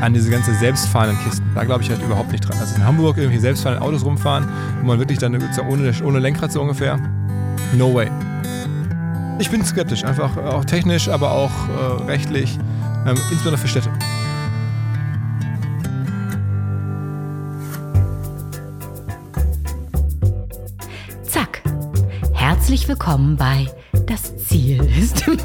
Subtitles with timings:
[0.00, 1.46] an diese ganze selbstfahrenden Kisten.
[1.54, 2.56] Da glaube ich halt überhaupt nicht dran.
[2.58, 4.48] Also in Hamburg irgendwie selbstfahrende Autos rumfahren,
[4.80, 5.36] wo man wirklich dann
[5.68, 6.98] ohne, ohne Lenkrad so ungefähr.
[7.76, 8.10] No way.
[9.38, 12.58] Ich bin skeptisch, einfach auch technisch, aber auch äh, rechtlich,
[13.06, 13.90] ähm, insbesondere für Städte.
[21.22, 21.62] Zack.
[22.34, 23.66] Herzlich willkommen bei
[24.06, 25.38] Das Ziel ist im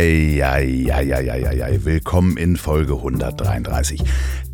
[0.00, 1.84] Ei, ei, ei, ei, ei, ei.
[1.84, 3.98] Willkommen in Folge 133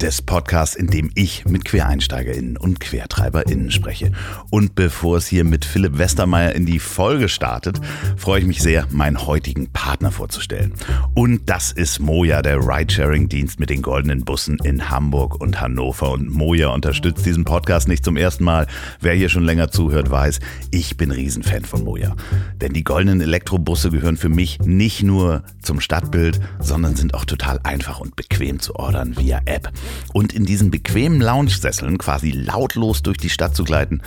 [0.02, 4.12] des Podcasts, in dem ich mit QuereinsteigerInnen und QuertreiberInnen spreche.
[4.50, 7.80] Und bevor es hier mit Philipp Westermeier in die Folge startet,
[8.16, 10.74] freue ich mich sehr, meinen heutigen Partner vorzustellen.
[11.14, 16.12] Und das ist Moja, der Ridesharing-Dienst mit den goldenen Bussen in Hamburg und Hannover.
[16.12, 18.66] Und Moja unterstützt diesen Podcast nicht zum ersten Mal.
[19.00, 22.14] Wer hier schon länger zuhört, weiß, ich bin Riesenfan von Moja.
[22.60, 27.60] Denn die goldenen Elektrobusse gehören für mich nicht nur zum Stadtbild, sondern sind auch total
[27.62, 29.72] einfach und bequem zu ordern via App.
[30.12, 34.02] Und in diesen bequemen Lounge-Sesseln quasi lautlos durch die Stadt zu gleiten,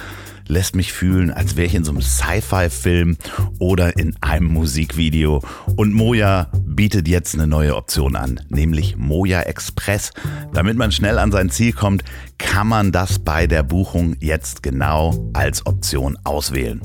[0.49, 3.17] lässt mich fühlen, als wäre ich in so einem Sci-Fi-Film
[3.59, 5.41] oder in einem Musikvideo.
[5.75, 10.11] Und Moja bietet jetzt eine neue Option an, nämlich Moja Express.
[10.53, 12.03] Damit man schnell an sein Ziel kommt,
[12.38, 16.81] kann man das bei der Buchung jetzt genau als Option auswählen.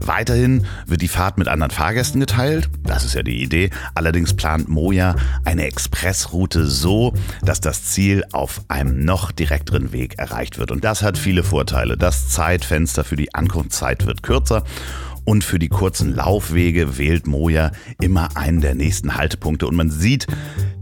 [0.00, 3.70] Weiterhin wird die Fahrt mit anderen Fahrgästen geteilt, das ist ja die Idee.
[3.94, 10.58] Allerdings plant Moja eine Expressroute so, dass das Ziel auf einem noch direkteren Weg erreicht
[10.58, 10.70] wird.
[10.70, 11.96] Und das hat viele Vorteile.
[11.96, 14.64] Das Zeitfenster für die Ankunftszeit wird kürzer
[15.24, 19.66] und für die kurzen Laufwege wählt Moja immer einen der nächsten Haltepunkte.
[19.66, 20.26] Und man sieht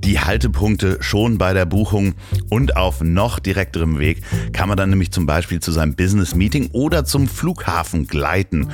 [0.05, 2.15] die Haltepunkte schon bei der Buchung
[2.49, 4.23] und auf noch direkterem Weg
[4.53, 8.69] kann man dann nämlich zum Beispiel zu seinem Business Meeting oder zum Flughafen gleiten.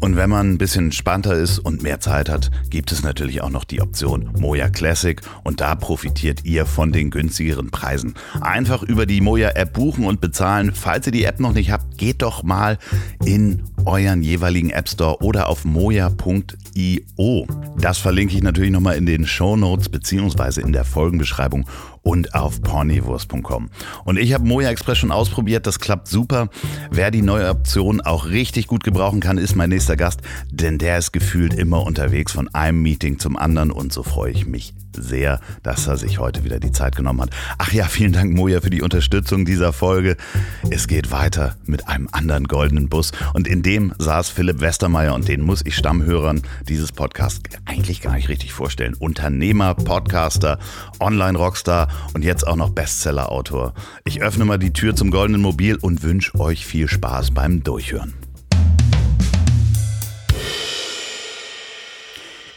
[0.00, 3.50] Und wenn man ein bisschen entspannter ist und mehr Zeit hat, gibt es natürlich auch
[3.50, 8.14] noch die Option Moja Classic und da profitiert ihr von den günstigeren Preisen.
[8.40, 10.72] Einfach über die Moja App buchen und bezahlen.
[10.74, 12.78] Falls ihr die App noch nicht habt, geht doch mal
[13.24, 17.46] in euren jeweiligen App Store oder auf moja.io.
[17.80, 21.66] Das verlinke ich natürlich nochmal in den Show Notes beziehungsweise in der Folgenbeschreibung
[22.08, 23.68] und auf pornivurst.com.
[24.06, 26.48] Und ich habe Moja Express schon ausprobiert, das klappt super.
[26.90, 30.96] Wer die neue Option auch richtig gut gebrauchen kann, ist mein nächster Gast, denn der
[30.96, 35.40] ist gefühlt immer unterwegs von einem Meeting zum anderen und so freue ich mich sehr,
[35.62, 37.30] dass er sich heute wieder die Zeit genommen hat.
[37.58, 40.16] Ach ja, vielen Dank Moja für die Unterstützung dieser Folge.
[40.70, 45.28] Es geht weiter mit einem anderen goldenen Bus und in dem saß Philipp Westermeier und
[45.28, 48.94] den muss ich Stammhörern dieses Podcasts eigentlich gar nicht richtig vorstellen.
[48.94, 50.58] Unternehmer, Podcaster,
[51.00, 53.74] Online-Rockstar und jetzt auch noch Bestseller-Autor.
[54.04, 58.14] Ich öffne mal die Tür zum goldenen Mobil und wünsche euch viel Spaß beim Durchhören.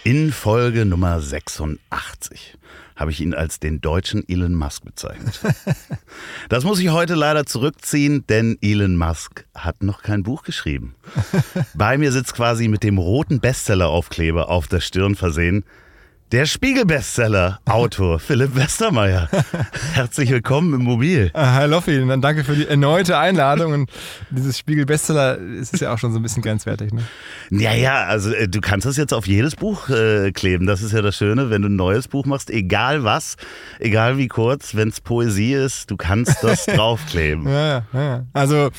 [0.04, 2.58] In Folge Nummer 86
[2.96, 5.40] habe ich ihn als den deutschen Elon Musk bezeichnet.
[6.50, 10.96] Das muss ich heute leider zurückziehen, denn Elon Musk hat noch kein Buch geschrieben.
[11.74, 15.64] Bei mir sitzt quasi mit dem roten Bestseller-Aufkleber auf der Stirn versehen
[16.32, 19.28] der Spiegel-Bestseller-Autor Philipp Westermeier.
[19.94, 21.30] Herzlich willkommen im Mobil.
[21.34, 23.74] Ah, Hi Loffi, und dann danke für die erneute Einladung.
[23.74, 23.92] Und
[24.30, 26.94] dieses Spiegel-Bestseller ist ja auch schon so ein bisschen grenzwertig.
[26.94, 27.04] Ne?
[27.50, 30.68] Ja, ja, also äh, du kannst das jetzt auf jedes Buch äh, kleben.
[30.68, 33.36] Das ist ja das Schöne, wenn du ein neues Buch machst, egal was,
[33.80, 37.46] egal wie kurz, wenn es Poesie ist, du kannst das draufkleben.
[37.48, 38.26] Ja, ja, ja.
[38.32, 38.70] Also,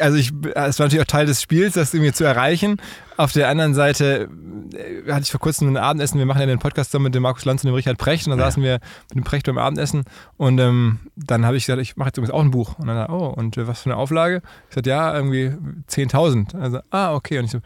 [0.00, 2.80] also ich, es war natürlich auch Teil des Spiels, das irgendwie zu erreichen.
[3.20, 4.30] Auf der anderen Seite
[4.72, 6.18] äh, hatte ich vor kurzem ein Abendessen.
[6.18, 8.26] Wir machen ja den Podcast zusammen mit dem Markus Lanz und dem Richard Precht.
[8.26, 8.46] Und dann ja.
[8.46, 10.04] saßen wir mit dem Precht beim Abendessen.
[10.38, 12.78] Und ähm, dann habe ich gesagt, ich mache jetzt übrigens auch ein Buch.
[12.78, 14.40] Und dann, oh, und äh, was für eine Auflage?
[14.70, 15.52] Ich sagte, ja, irgendwie
[15.90, 16.58] 10.000.
[16.58, 17.38] Also, ah, okay.
[17.38, 17.58] Und ich so,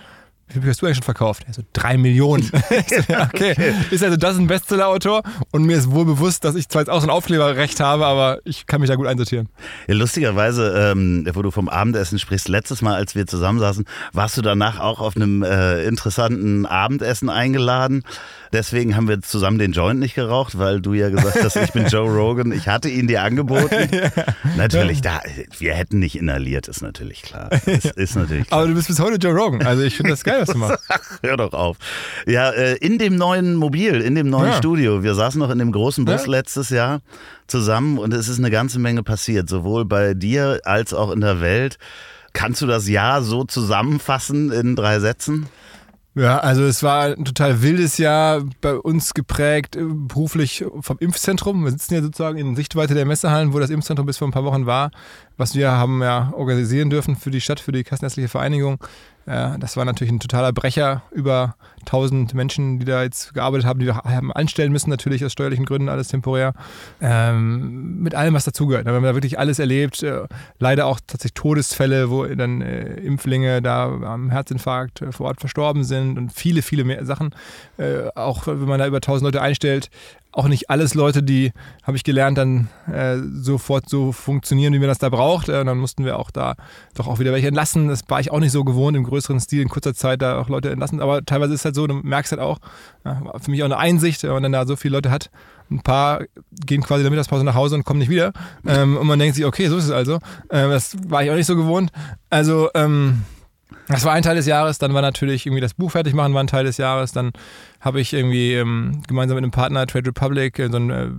[0.54, 1.44] wie viel hast du eigentlich schon verkauft?
[1.46, 2.42] Also drei Millionen.
[2.50, 3.54] so, okay.
[3.90, 7.00] Ist also das ein Bestseller-Autor und mir ist wohl bewusst, dass ich zwar jetzt auch
[7.00, 9.48] so ein Aufkleberrecht habe, aber ich kann mich da gut einsortieren.
[9.86, 14.42] Ja, lustigerweise, ähm, wo du vom Abendessen sprichst, letztes Mal, als wir zusammensaßen, warst du
[14.42, 18.04] danach auch auf einem äh, interessanten Abendessen eingeladen.
[18.54, 21.86] Deswegen haben wir zusammen den Joint nicht geraucht, weil du ja gesagt hast, ich bin
[21.88, 22.52] Joe Rogan.
[22.52, 23.88] Ich hatte ihn dir angeboten.
[23.92, 24.10] ja.
[24.56, 25.20] Natürlich, da,
[25.58, 27.50] wir hätten nicht inhaliert, ist natürlich klar.
[27.66, 28.60] Ist, ist natürlich klar.
[28.60, 29.66] Aber du bist bis heute Joe Rogan.
[29.66, 30.78] Also ich finde das geil, was du machst.
[31.22, 31.78] hör doch auf.
[32.28, 34.58] Ja, äh, in dem neuen Mobil, in dem neuen ja.
[34.58, 35.02] Studio.
[35.02, 36.30] Wir saßen noch in dem großen Bus ja.
[36.30, 37.00] letztes Jahr
[37.48, 41.40] zusammen und es ist eine ganze Menge passiert, sowohl bei dir als auch in der
[41.40, 41.76] Welt.
[42.34, 45.48] Kannst du das Jahr so zusammenfassen in drei Sätzen?
[46.16, 51.64] Ja, also es war ein total wildes Jahr bei uns geprägt, äh, beruflich vom Impfzentrum.
[51.64, 54.44] Wir sitzen ja sozusagen in Sichtweite der Messehallen, wo das Impfzentrum bis vor ein paar
[54.44, 54.90] Wochen war.
[55.36, 58.78] was wir haben ja organisieren dürfen für die Stadt, für die Kassenärztliche Vereinigung.
[59.26, 61.02] Äh, das war natürlich ein totaler Brecher.
[61.10, 65.32] Über 1000 Menschen, die da jetzt gearbeitet haben, die wir haben anstellen müssen, natürlich aus
[65.32, 66.54] steuerlichen Gründen, alles temporär.
[67.00, 68.86] Ähm, mit allem, was dazugehört.
[68.86, 70.02] Wir haben da wirklich alles erlebt.
[70.02, 70.26] Äh,
[70.58, 75.84] leider auch tatsächlich Todesfälle, wo dann äh, Impflinge da am Herzinfarkt äh, vor Ort verstorben
[75.84, 77.34] sind und viele, viele mehr Sachen.
[77.76, 79.90] Äh, auch wenn man da über 1000 Leute einstellt,
[80.34, 81.52] auch nicht alles Leute, die,
[81.84, 85.48] habe ich gelernt, dann äh, sofort so funktionieren, wie man das da braucht.
[85.48, 86.56] Äh, dann mussten wir auch da
[86.94, 87.88] doch auch wieder welche entlassen.
[87.88, 90.48] Das war ich auch nicht so gewohnt, im größeren Stil in kurzer Zeit da auch
[90.48, 91.00] Leute entlassen.
[91.00, 92.58] Aber teilweise ist es halt so, du merkst halt auch,
[93.04, 95.30] ja, für mich auch eine Einsicht, wenn man dann da so viele Leute hat.
[95.70, 96.24] Ein paar
[96.66, 98.32] gehen quasi in der Mittagspause nach Hause und kommen nicht wieder.
[98.66, 100.18] Ähm, und man denkt sich, okay, so ist es also.
[100.50, 101.90] Ähm, das war ich auch nicht so gewohnt.
[102.28, 103.22] Also, ähm,
[103.88, 106.42] das war ein Teil des Jahres, dann war natürlich irgendwie das Buch fertig machen, war
[106.42, 107.12] ein Teil des Jahres.
[107.12, 107.32] Dann
[107.80, 111.10] habe ich irgendwie ähm, gemeinsam mit einem Partner Trade Republic äh, so einen äh,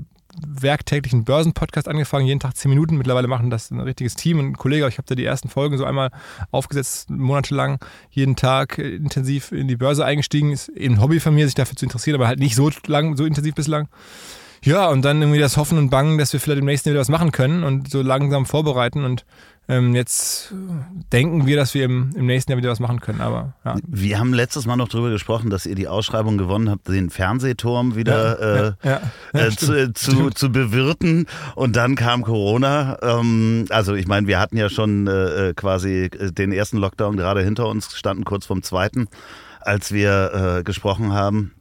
[0.46, 2.98] werktäglichen Börsenpodcast angefangen, jeden Tag zehn Minuten.
[2.98, 4.88] Mittlerweile machen das ein richtiges Team und ein Kollege.
[4.88, 6.12] Ich habe da die ersten Folgen so einmal
[6.52, 7.80] aufgesetzt, monatelang,
[8.10, 10.52] jeden Tag äh, intensiv in die Börse eingestiegen.
[10.52, 13.16] Ist eben ein Hobby von mir, sich dafür zu interessieren, aber halt nicht so lang,
[13.18, 13.88] so intensiv bislang.
[14.64, 17.02] Ja, und dann irgendwie das Hoffen und Bangen, dass wir vielleicht im nächsten Jahr wieder
[17.02, 19.24] was machen können und so langsam vorbereiten und
[19.67, 20.53] ähm, jetzt
[21.12, 23.21] denken wir, dass wir im, im, nächsten Jahr wieder was machen können.
[23.21, 23.75] Aber ja.
[23.88, 27.95] Wir haben letztes Mal noch darüber gesprochen, dass ihr die Ausschreibung gewonnen habt, den Fernsehturm
[27.95, 29.01] wieder ja, äh,
[29.33, 31.25] ja, äh, zu, zu, zu, bewirten.
[31.56, 33.00] Und dann kam Corona.
[33.01, 37.67] Ähm, also ich meine, wir hatten ja schon äh, quasi den ersten Lockdown gerade hinter
[37.67, 39.07] uns, standen kurz vom zweiten,
[39.62, 41.53] als wir äh, gesprochen haben.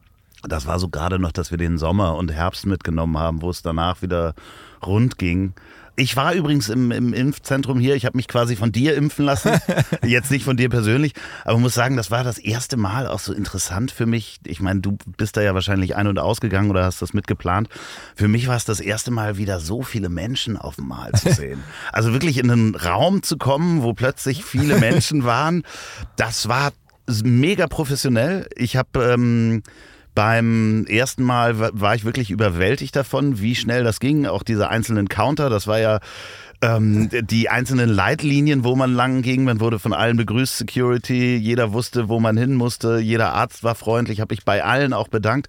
[0.46, 3.62] Das war so gerade noch, dass wir den Sommer und Herbst mitgenommen haben, wo es
[3.62, 4.34] danach wieder
[4.84, 5.54] rund ging.
[5.96, 7.94] Ich war übrigens im, im Impfzentrum hier.
[7.94, 9.52] Ich habe mich quasi von dir impfen lassen.
[10.04, 11.12] Jetzt nicht von dir persönlich.
[11.44, 14.40] Aber muss sagen, das war das erste Mal auch so interessant für mich.
[14.44, 17.68] Ich meine, du bist da ja wahrscheinlich ein- und ausgegangen oder hast das mitgeplant.
[18.16, 21.32] Für mich war es das erste Mal wieder so viele Menschen auf dem Mal zu
[21.32, 21.62] sehen.
[21.92, 25.62] Also wirklich in einen Raum zu kommen, wo plötzlich viele Menschen waren.
[26.16, 26.72] Das war
[27.22, 28.48] mega professionell.
[28.56, 29.12] Ich habe...
[29.12, 29.62] Ähm,
[30.14, 34.26] beim ersten Mal war ich wirklich überwältigt davon, wie schnell das ging.
[34.26, 36.00] Auch diese einzelnen Counter, das war ja
[36.62, 39.44] ähm, die einzelnen Leitlinien, wo man lang ging.
[39.44, 43.74] Man wurde von allen begrüßt, Security, jeder wusste, wo man hin musste, jeder Arzt war
[43.74, 45.48] freundlich, habe ich bei allen auch bedankt.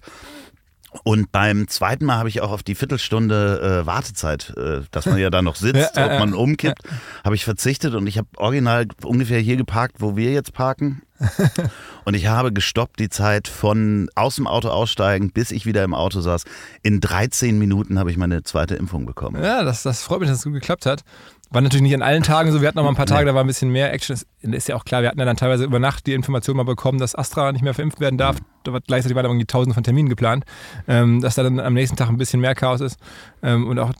[1.04, 5.18] Und beim zweiten Mal habe ich auch auf die Viertelstunde äh, Wartezeit, äh, dass man
[5.18, 6.82] ja da noch sitzt, ja, ob man umkippt,
[7.24, 11.02] habe ich verzichtet und ich habe original ungefähr hier geparkt, wo wir jetzt parken.
[12.04, 15.94] und ich habe gestoppt die Zeit von aus dem Auto aussteigen, bis ich wieder im
[15.94, 16.44] Auto saß.
[16.82, 19.42] In 13 Minuten habe ich meine zweite Impfung bekommen.
[19.42, 21.04] Ja, das, das freut mich, dass es gut geklappt hat.
[21.50, 22.60] War natürlich nicht an allen Tagen so.
[22.60, 24.16] Wir hatten noch mal ein paar Tage, da war ein bisschen mehr Action.
[24.16, 26.64] Das ist ja auch klar, wir hatten ja dann teilweise über Nacht die Information mal
[26.64, 28.38] bekommen, dass Astra nicht mehr verimpft werden darf.
[28.64, 30.44] Da war gleichzeitig waren irgendwie tausende von Terminen geplant,
[30.88, 32.98] ähm, dass da dann am nächsten Tag ein bisschen mehr Chaos ist.
[33.42, 33.92] Ähm, und auch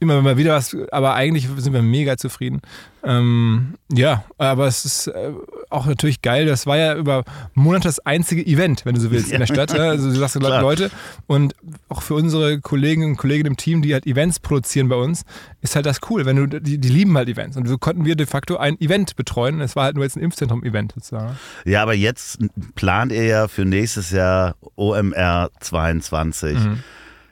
[0.00, 2.62] immer mal wieder was, aber eigentlich sind wir mega zufrieden.
[3.04, 5.32] Ähm, ja, aber es ist äh,
[5.74, 6.46] auch natürlich geil.
[6.46, 7.24] Das war ja über
[7.54, 9.72] Monate das einzige Event, wenn du so willst, in der Stadt.
[9.78, 10.62] Also du sagst Klar.
[10.62, 10.90] Leute.
[11.26, 11.54] Und
[11.88, 15.24] auch für unsere Kolleginnen und Kollegen im Team, die halt Events produzieren bei uns,
[15.60, 16.24] ist halt das cool.
[16.26, 17.56] Wenn du, die, die lieben halt Events.
[17.56, 19.60] Und so konnten wir de facto ein Event betreuen.
[19.60, 21.36] Es war halt nur jetzt ein Impfzentrum-Event sozusagen.
[21.64, 22.38] Ja, aber jetzt
[22.74, 26.58] plant ihr ja für nächstes Jahr OMR 22.
[26.58, 26.78] Mhm.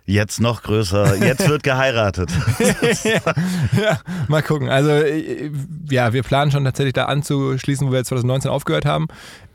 [0.04, 2.30] Jetzt noch größer, jetzt wird geheiratet.
[3.04, 4.68] ja, mal gucken.
[4.68, 4.90] Also,
[5.88, 9.06] ja, wir planen schon tatsächlich da anzuschließen, wo wir jetzt 2019 aufgehört haben.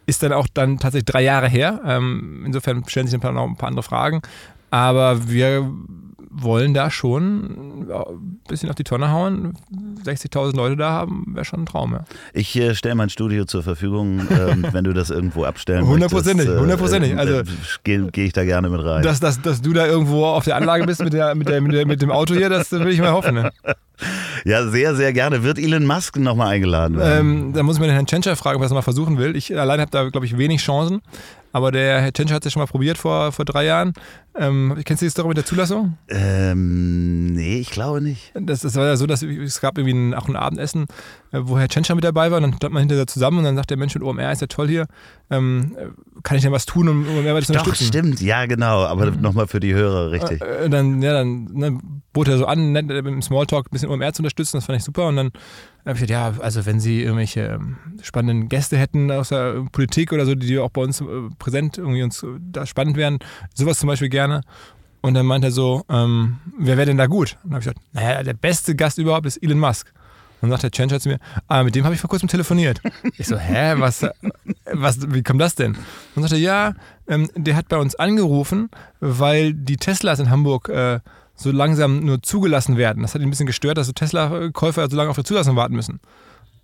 [0.05, 1.81] Ist dann auch dann tatsächlich drei Jahre her.
[1.85, 4.21] Ähm, insofern stellen sich paar, noch ein paar andere Fragen.
[4.69, 5.69] Aber wir
[6.29, 9.53] wollen da schon ein bisschen auf die Tonne hauen.
[10.03, 11.93] 60.000 Leute da haben, wäre schon ein Traum.
[11.93, 12.03] Ja.
[12.33, 16.47] Ich äh, stelle mein Studio zur Verfügung, äh, wenn du das irgendwo abstellen Hundertprozentig.
[16.47, 17.11] Hundertprozentig.
[17.13, 17.41] Äh, also
[17.83, 19.03] gehe geh ich da gerne mit rein.
[19.03, 21.73] Dass, dass, dass du da irgendwo auf der Anlage bist mit, der, mit, der, mit,
[21.73, 23.35] der, mit dem Auto hier, das will ich mal hoffen.
[23.35, 23.51] Ne?
[24.45, 25.43] Ja, sehr, sehr gerne.
[25.43, 27.19] Wird Elon Musk nochmal eingeladen werden?
[27.19, 29.35] Ähm, da muss ich mal den Herrn Tschentscher fragen, ob er das mal versuchen will.
[29.35, 31.01] Ich allein habe da, glaube ich, wenig Chancen.
[31.57, 33.93] Aber der Herr Tschentscher hat es ja schon mal probiert vor, vor drei Jahren.
[34.35, 35.97] Ähm, kennst du die Story mit der Zulassung?
[36.07, 38.31] Ähm, nee, ich glaube nicht.
[38.39, 40.85] Das, das war ja so, dass es gab irgendwie ein, auch ein Abendessen,
[41.31, 42.37] äh, wo Herr Tschentscher mit dabei war.
[42.37, 44.45] Und dann stand man hinterher zusammen und dann sagt der Mensch mit OMR, ist ja
[44.45, 44.85] toll hier.
[45.31, 45.75] Ähm,
[46.21, 47.55] kann ich denn was tun, um OMR zu unterstützen?
[47.55, 48.21] Doch, stimmt.
[48.21, 48.83] Ja, genau.
[48.85, 49.21] Aber mhm.
[49.21, 50.39] nochmal für die Hörer, richtig.
[50.39, 51.79] Äh, dann, ja, dann ne,
[52.17, 54.57] bot er so an, nett, mit dem Smalltalk ein bisschen OMR zu unterstützen.
[54.57, 55.07] Das fand ich super.
[55.07, 55.27] Und dann
[55.85, 60.11] habe ich gesagt, ja, also wenn Sie irgendwelche ähm, spannenden Gäste hätten aus der Politik
[60.11, 61.05] oder so, die auch bei uns äh,
[61.37, 63.19] präsent irgendwie uns da spannend wären,
[63.53, 64.41] sowas zum Beispiel gerne.
[65.01, 67.37] Und dann meint er so, ähm, wer wäre denn da gut?
[67.43, 69.93] Und dann habe ich gesagt, naja, der beste Gast überhaupt ist Elon Musk.
[70.41, 72.81] Und dann sagt der Chencha zu mir, ah, mit dem habe ich vor kurzem telefoniert.
[73.19, 74.03] Ich so, hä, was,
[74.73, 75.73] was, wie kommt das denn?
[75.73, 75.77] Und
[76.15, 76.73] dann sagt er, ja,
[77.07, 80.99] ähm, der hat bei uns angerufen, weil die Teslas in Hamburg äh,
[81.37, 83.03] so langsam nur zugelassen werden.
[83.03, 85.75] Das hat ihn ein bisschen gestört, dass so Tesla-Käufer so lange auf der Zulassung warten
[85.75, 85.99] müssen.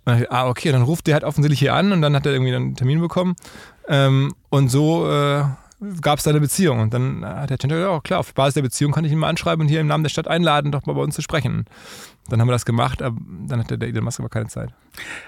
[0.06, 2.54] Ich, ah, okay, dann ruft der halt offensichtlich hier an und dann hat er irgendwie
[2.54, 3.36] einen Termin bekommen.
[3.88, 5.44] Ähm, und so äh,
[6.00, 6.80] gab es da eine Beziehung.
[6.80, 9.18] Und dann hat der Center gesagt, ja, klar, auf Basis der Beziehung kann ich ihn
[9.18, 11.64] mal anschreiben und hier im Namen der Stadt einladen, doch mal bei uns zu sprechen.
[12.28, 14.70] Dann haben wir das gemacht, aber dann hatte der Elon Musk aber keine Zeit.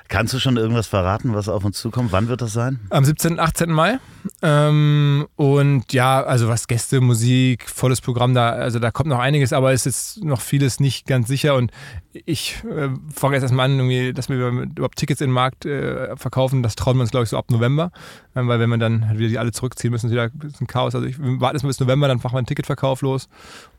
[0.09, 2.13] Kannst du schon irgendwas verraten, was auf uns zukommt?
[2.13, 2.81] Wann wird das sein?
[2.91, 3.71] Am 17., 18.
[3.71, 3.99] Mai.
[4.41, 9.53] Ähm, und ja, also was Gäste, Musik, volles Programm, da, also da kommt noch einiges,
[9.53, 11.55] aber es ist noch vieles nicht ganz sicher.
[11.57, 11.71] Und
[12.13, 16.17] ich äh, fange jetzt erstmal an, irgendwie, dass wir überhaupt Tickets in den Markt äh,
[16.17, 16.63] verkaufen.
[16.63, 17.91] Das trauen wir uns, glaube ich, so ab November.
[18.35, 20.67] Ähm, weil wenn wir dann halt wieder die alle zurückziehen müssen, ist wieder ein bisschen
[20.67, 20.95] Chaos.
[20.95, 23.29] Also ich warte erstmal bis November, dann machen wir einen Ticketverkauf los.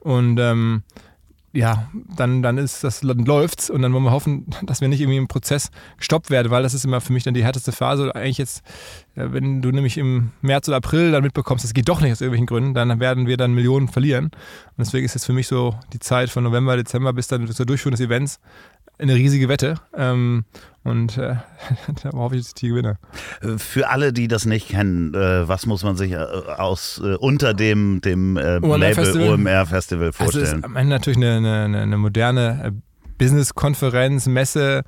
[0.02, 0.84] Und ähm,
[1.54, 5.02] ja, dann, dann ist das, dann läuft's und dann wollen wir hoffen, dass wir nicht
[5.02, 8.14] irgendwie im Prozess gestoppt werden, weil das ist immer für mich dann die härteste Phase.
[8.14, 8.64] Eigentlich jetzt,
[9.16, 12.22] äh, wenn du nämlich im März oder April dann mitbekommst, es geht doch nicht aus
[12.22, 14.26] irgendwelchen Gründen, dann werden wir dann Millionen verlieren.
[14.26, 14.34] Und
[14.78, 17.96] deswegen ist es für mich so die Zeit von November, Dezember bis dann zur Durchführung
[17.96, 18.40] des Events
[19.00, 19.76] eine riesige Wette.
[19.96, 20.46] Ähm,
[20.84, 21.36] und äh,
[22.04, 22.98] da hoffe ich, dass ich die gewinne.
[23.58, 27.54] Für alle, die das nicht kennen, äh, was muss man sich äh, aus äh, unter
[27.54, 29.34] dem, dem äh, OMR Label Festival?
[29.34, 30.60] OMR Festival Also es vorstellen?
[30.60, 32.72] ist am Ende natürlich eine, eine, eine moderne äh,
[33.18, 34.84] Business-Konferenz, Messe,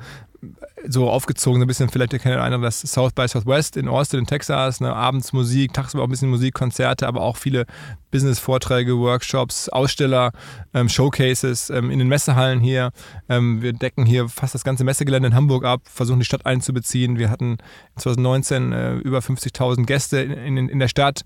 [0.87, 4.19] so aufgezogen, so ein bisschen, vielleicht kennt der eine das South by Southwest in Austin
[4.19, 7.65] in Texas, ne, abends Musik, tagsüber auch ein bisschen Musik, Konzerte, aber auch viele
[8.11, 10.31] Business-Vorträge, Workshops, Aussteller,
[10.73, 12.91] ähm, Showcases ähm, in den Messehallen hier.
[13.27, 17.19] Ähm, wir decken hier fast das ganze Messegelände in Hamburg ab, versuchen die Stadt einzubeziehen.
[17.19, 17.57] Wir hatten
[17.97, 21.21] 2019 äh, über 50.000 Gäste in, in, in der Stadt,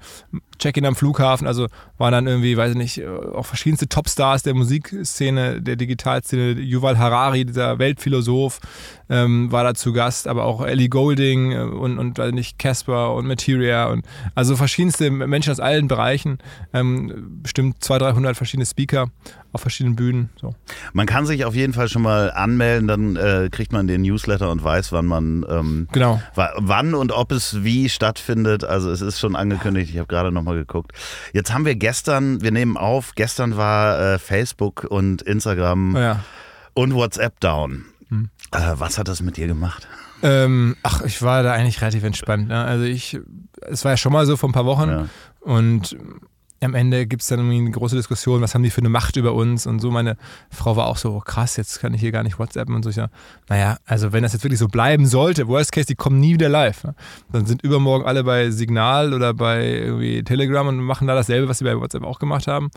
[0.59, 1.67] Check-in am Flughafen, also
[1.97, 6.97] waren dann irgendwie, weiß ich nicht, äh, auch verschiedenste Topstars der Musikszene, der Digitalszene, Yuval
[6.97, 8.59] Harari, dieser Weltphilosoph,
[9.09, 13.13] ähm, war da zu Gast, aber auch Ellie Golding äh, und, und weiß nicht, Casper
[13.13, 16.37] und Materia und also verschiedenste Menschen aus allen Bereichen,
[16.73, 19.07] ähm, bestimmt 200, 300 verschiedene Speaker
[19.51, 20.29] auf verschiedenen Bühnen.
[20.41, 20.55] So.
[20.93, 24.49] Man kann sich auf jeden Fall schon mal anmelden, dann äh, kriegt man den Newsletter
[24.49, 26.19] und weiß, wann man ähm, Genau.
[26.33, 28.63] wa- wann und ob es wie stattfindet.
[28.63, 30.91] Also es ist schon angekündigt, ich habe gerade nochmal geguckt.
[31.33, 36.19] Jetzt haben wir gestern, wir nehmen auf, gestern war äh, Facebook und Instagram Naja.
[36.73, 37.85] und WhatsApp down.
[38.53, 39.87] Äh, was hat das mit dir gemacht?
[40.21, 42.47] Ähm, ach, ich war da eigentlich relativ entspannt.
[42.47, 42.63] Ne?
[42.63, 43.19] Also ich,
[43.61, 45.05] es war ja schon mal so vor ein paar Wochen Ja.
[45.41, 45.97] und
[46.65, 49.15] am Ende gibt es dann irgendwie eine große Diskussion, was haben die für eine Macht
[49.15, 49.91] über uns und so.
[49.91, 50.17] Meine
[50.49, 52.89] Frau war auch so, oh, krass, jetzt kann ich hier gar nicht WhatsAppen und so.
[52.89, 53.09] Ich sag,
[53.49, 56.49] naja, also wenn das jetzt wirklich so bleiben sollte, worst case, die kommen nie wieder
[56.49, 56.83] live.
[56.83, 56.95] Ne?
[57.31, 61.59] Dann sind übermorgen alle bei Signal oder bei irgendwie Telegram und machen da dasselbe, was
[61.59, 62.69] sie bei WhatsApp auch gemacht haben.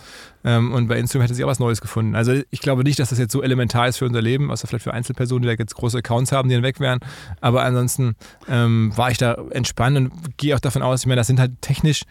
[0.45, 2.15] Ähm, und bei Instagram hätte sie auch was Neues gefunden.
[2.15, 4.85] Also ich glaube nicht, dass das jetzt so elementar ist für unser Leben, außer vielleicht
[4.85, 7.01] für Einzelpersonen, die da jetzt große Accounts haben, die dann weg wären.
[7.41, 8.17] Aber ansonsten
[8.49, 11.61] ähm, war ich da entspannt und gehe auch davon aus, ich meine, das sind halt
[11.61, 12.03] technisch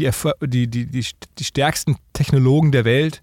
[0.00, 1.06] die, die, die, die,
[1.38, 3.20] die stärksten Technologen der Welt.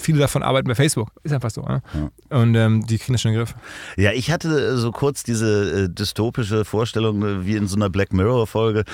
[0.00, 1.10] Viele davon arbeiten bei Facebook.
[1.24, 1.62] Ist einfach so.
[1.62, 1.82] Ne?
[2.30, 3.56] Und ähm, die kriegen das schon in den Griff.
[3.96, 7.90] Ja, ich hatte äh, so kurz diese äh, dystopische Vorstellung, äh, wie in so einer
[7.90, 8.84] Black Mirror-Folge,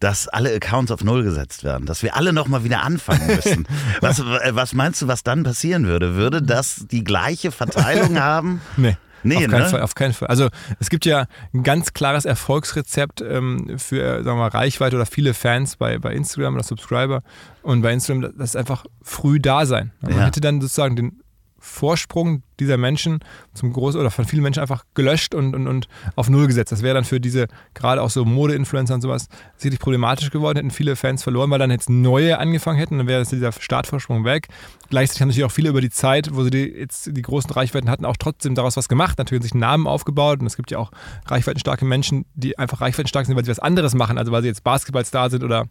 [0.00, 3.68] dass alle Accounts auf Null gesetzt werden, dass wir alle nochmal wieder anfangen müssen.
[4.00, 6.14] was, äh, was meinst du, was dann passieren würde?
[6.14, 8.62] Würde das die gleiche Verteilung haben?
[8.78, 8.96] Nee.
[9.24, 9.68] Nee, auf keinen ne?
[9.68, 10.28] Fall, auf keinen Fall.
[10.28, 15.06] Also es gibt ja ein ganz klares Erfolgsrezept ähm, für sagen wir mal, Reichweite oder
[15.06, 17.22] viele Fans bei, bei Instagram oder Subscriber.
[17.62, 19.92] Und bei Instagram, das ist einfach früh da sein.
[20.00, 20.26] Man Ja.
[20.26, 21.20] hätte dann sozusagen den
[21.64, 23.20] Vorsprung dieser Menschen
[23.54, 26.70] zum Groß oder von vielen Menschen einfach gelöscht und, und, und auf Null gesetzt.
[26.72, 30.70] Das wäre dann für diese, gerade auch so Mode-Influencer und sowas, sicherlich problematisch geworden, hätten
[30.70, 34.48] viele Fans verloren, weil dann jetzt neue angefangen hätten, dann wäre dieser Startvorsprung weg.
[34.90, 37.88] Gleichzeitig haben natürlich auch viele über die Zeit, wo sie die, jetzt die großen Reichweiten
[37.88, 40.92] hatten, auch trotzdem daraus was gemacht, natürlich sich Namen aufgebaut und es gibt ja auch
[41.26, 44.64] reichweitenstarke Menschen, die einfach reichweitenstark sind, weil sie was anderes machen, also weil sie jetzt
[44.64, 45.66] Basketballstar sind oder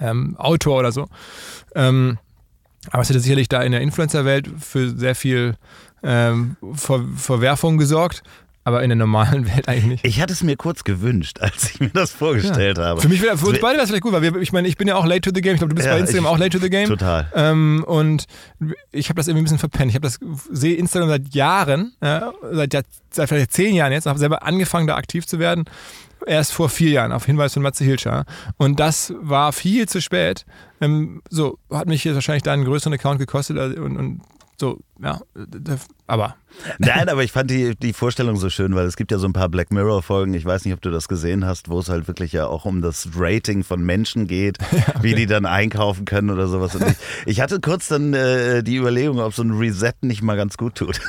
[0.00, 1.06] ähm, Autor oder so.
[1.74, 2.18] Ähm,
[2.90, 5.56] aber es hätte sicherlich da in der Influencer-Welt für sehr viel
[6.02, 8.22] ähm, Ver Verwerfung gesorgt,
[8.68, 10.06] aber in der normalen Welt eigentlich nicht.
[10.06, 13.00] Ich hatte es mir kurz gewünscht, als ich mir das vorgestellt habe.
[13.00, 14.76] Für mich, wär- für uns beide wäre es vielleicht gut, weil wir, ich meine, ich
[14.76, 15.54] bin ja auch late to the game.
[15.54, 16.86] Ich glaube, du bist Ja, bei Instagram ich- auch late to the game.
[16.88, 17.26] Total.
[17.34, 18.26] Ähm, und
[18.92, 19.90] ich habe das irgendwie ein bisschen verpennt.
[19.90, 20.18] Ich habe das
[20.52, 22.72] sehe Instagram seit Jahren, ja, seit,
[23.10, 25.64] seit vielleicht zehn Jahren jetzt, habe selber angefangen, da aktiv zu werden.
[26.26, 28.24] Erst vor vier Jahren, auf Hinweis von Matze Hilscher.
[28.56, 30.44] Und das war viel zu spät.
[30.80, 34.20] Ähm, so, hat mich jetzt wahrscheinlich da einen größeren Account gekostet äh, und, und
[34.60, 36.34] so, ja, d- aber
[36.78, 39.32] Nein, aber ich fand die, die Vorstellung so schön, weil es gibt ja so ein
[39.32, 42.32] paar Black Mirror-Folgen, ich weiß nicht, ob du das gesehen hast, wo es halt wirklich
[42.32, 44.58] ja auch um das Rating von Menschen geht,
[45.02, 46.74] wie die dann einkaufen können oder sowas.
[46.74, 46.96] Und ich,
[47.26, 50.74] ich hatte kurz dann äh, die Überlegung, ob so ein Reset nicht mal ganz gut
[50.74, 51.00] tut.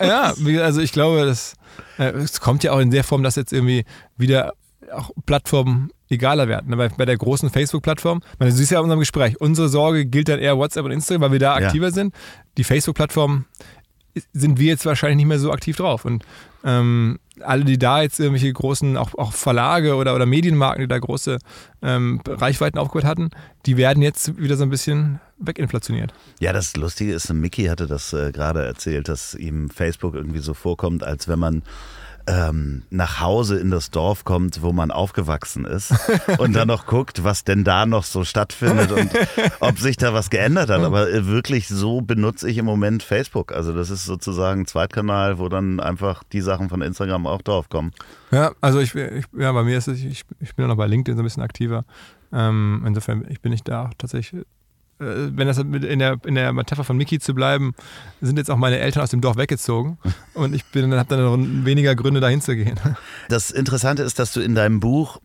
[0.00, 1.54] ja, wie- also ich glaube, das,
[1.98, 3.84] äh, es kommt ja auch in der Form, dass jetzt irgendwie
[4.16, 4.52] wieder
[4.92, 6.70] auch Plattformen egaler werden.
[6.70, 6.76] Ne?
[6.76, 10.38] Bei, bei der großen Facebook-Plattform, du siehst ja in unserem Gespräch, unsere Sorge gilt dann
[10.38, 11.66] eher WhatsApp und Instagram, weil wir da Ja.
[11.66, 12.14] aktiver sind.
[12.56, 13.44] Die Facebook-Plattform
[14.32, 16.04] sind wir jetzt wahrscheinlich nicht mehr so aktiv drauf.
[16.04, 16.24] Und
[16.64, 20.98] ähm, alle, die da jetzt irgendwelche großen, auch, auch Verlage oder, oder Medienmarken, die da
[20.98, 21.38] große
[21.82, 23.30] ähm, Reichweiten aufgebaut hatten,
[23.66, 26.14] die werden jetzt wieder so ein bisschen weginflationiert.
[26.40, 30.54] Ja, das Lustige ist, Mickey hatte das äh, gerade erzählt, dass ihm Facebook irgendwie so
[30.54, 31.62] vorkommt, als wenn man
[32.26, 35.94] ähm, nach Hause in das Dorf kommt, wo man aufgewachsen ist
[36.38, 39.10] und dann noch guckt, was denn da noch so stattfindet und
[39.60, 40.80] ob sich da was geändert hat.
[40.80, 43.52] Aber äh, wirklich so benutze ich im Moment Facebook.
[43.52, 47.68] Also das ist sozusagen ein Zweitkanal, wo dann einfach die Sachen von Instagram auch drauf
[47.68, 47.92] kommen.
[48.32, 50.86] Ja, also ich, ich ja, bei mir ist es, ich, ich bin ja noch bei
[50.86, 51.84] LinkedIn so ein bisschen aktiver.
[52.32, 54.44] Ähm, insofern ich bin ich da auch tatsächlich,
[54.98, 57.74] wenn das in der, in der Metapher von Mickey zu bleiben,
[58.20, 59.98] sind jetzt auch meine Eltern aus dem Dorf weggezogen
[60.34, 62.80] und ich bin, habe dann noch weniger Gründe dahin zu gehen.
[63.28, 65.20] Das Interessante ist, dass du in deinem Buch,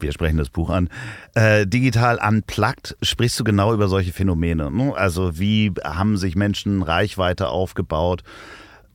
[0.00, 0.88] wir sprechen das Buch an,
[1.34, 4.70] äh, digital unplugged, sprichst du genau über solche Phänomene.
[4.70, 4.94] Ne?
[4.94, 8.22] Also wie haben sich Menschen Reichweite aufgebaut?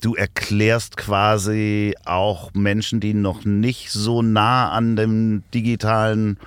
[0.02, 6.38] Du erklärst quasi auch Menschen, die noch nicht so nah an dem digitalen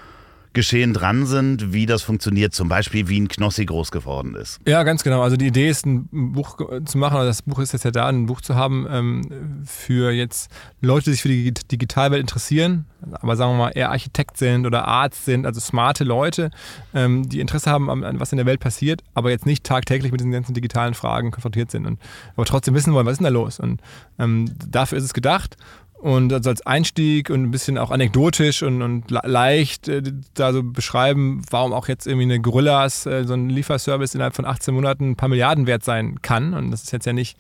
[0.55, 2.55] Geschehen dran sind, wie das funktioniert.
[2.55, 4.61] Zum Beispiel, wie ein Knossi groß geworden ist.
[4.67, 5.23] Ja, ganz genau.
[5.23, 8.07] Also die Idee ist, ein Buch zu machen, oder das Buch ist jetzt ja da,
[8.07, 12.87] ein Buch zu haben ähm, für jetzt Leute, die sich für die Digi- Digitalwelt interessieren,
[13.13, 16.51] aber sagen wir mal eher Architekt sind oder Arzt sind, also smarte Leute,
[16.95, 20.21] ähm, die Interesse haben an, was in der Welt passiert, aber jetzt nicht tagtäglich mit
[20.21, 22.01] diesen ganzen digitalen Fragen konfrontiert sind und
[22.37, 23.61] aber trotzdem wissen wollen, was ist denn da los?
[23.61, 23.81] Und
[24.19, 25.57] ähm, dafür ist es gedacht.
[26.05, 30.03] Und also als Einstieg und ein bisschen auch anekdotisch und, und le- leicht äh,
[30.35, 34.45] da so beschreiben, warum auch jetzt irgendwie eine Gorillas, äh, so ein Lieferservice innerhalb von
[34.45, 36.53] 18 Monaten ein paar Milliarden wert sein kann.
[36.53, 37.39] Und das ist jetzt ja nicht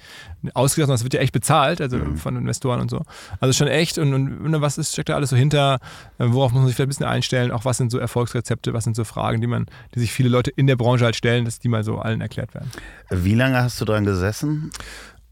[0.54, 3.02] ausgedacht, sondern das wird ja echt bezahlt, also von Investoren und so.
[3.38, 3.99] Also schon echt.
[3.99, 5.75] Und, und, und was ist, steckt da alles so hinter?
[6.18, 7.50] Äh, worauf muss man sich vielleicht ein bisschen einstellen?
[7.50, 8.73] Auch was sind so Erfolgsrezepte?
[8.73, 11.44] Was sind so Fragen, die man, die sich viele Leute in der Branche halt stellen,
[11.44, 12.71] dass die mal so allen erklärt werden?
[13.11, 14.71] Wie lange hast du dran gesessen?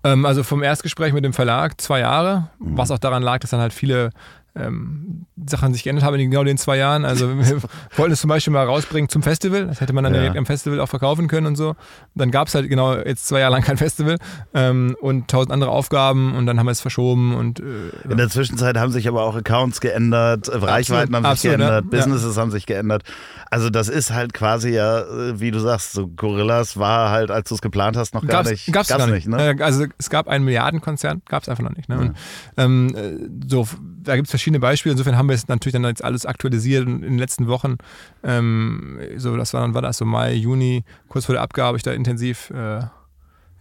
[0.05, 3.61] Ähm, also vom Erstgespräch mit dem Verlag zwei Jahre, was auch daran lag, dass dann
[3.61, 4.11] halt viele
[4.55, 7.07] ähm, Sachen sich geändert haben in genau den zwei Jahren.
[7.07, 7.63] Also wir
[7.97, 9.67] wollten es zum Beispiel mal rausbringen zum Festival.
[9.67, 10.21] Das hätte man dann Ja.
[10.21, 11.75] direkt am Festival auch verkaufen können und so.
[12.15, 14.19] Dann gab es halt genau jetzt zwei Jahre lang kein Festival
[14.53, 17.63] ähm, und tausend andere Aufgaben und dann haben wir es verschoben und äh,
[18.11, 21.99] In der Zwischenzeit haben sich aber auch Accounts geändert, Reichweiten haben sich absolut, geändert, ja.
[21.99, 23.05] Businesses haben sich geändert.
[23.53, 27.51] Also das ist halt quasi ja, äh, wie du sagst, so Gorillas war halt, als
[27.51, 28.73] du es geplant hast, noch gar gab's, nicht.
[28.73, 29.29] Gab's, gar nicht.
[29.29, 29.51] ne?
[29.51, 31.87] Äh, Also es gab einen Milliardenkonzern, gab es einfach noch nicht.
[31.87, 31.99] Ne?
[31.99, 32.17] Und,
[32.57, 33.69] ähm, äh, so,
[34.03, 34.93] da gibt es verschiedene Beispiele.
[34.95, 37.77] Insofern haben wir es natürlich dann jetzt alles aktualisiert in den letzten Wochen.
[38.25, 41.77] Ähm, so, das war dann war das so Mai, Juni, kurz vor der Abgabe, habe
[41.77, 42.81] ich da intensiv äh,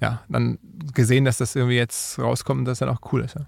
[0.01, 0.57] ja, dann
[0.93, 3.35] gesehen, dass das irgendwie jetzt rauskommt und dass dann auch cool ist.
[3.35, 3.41] Ja.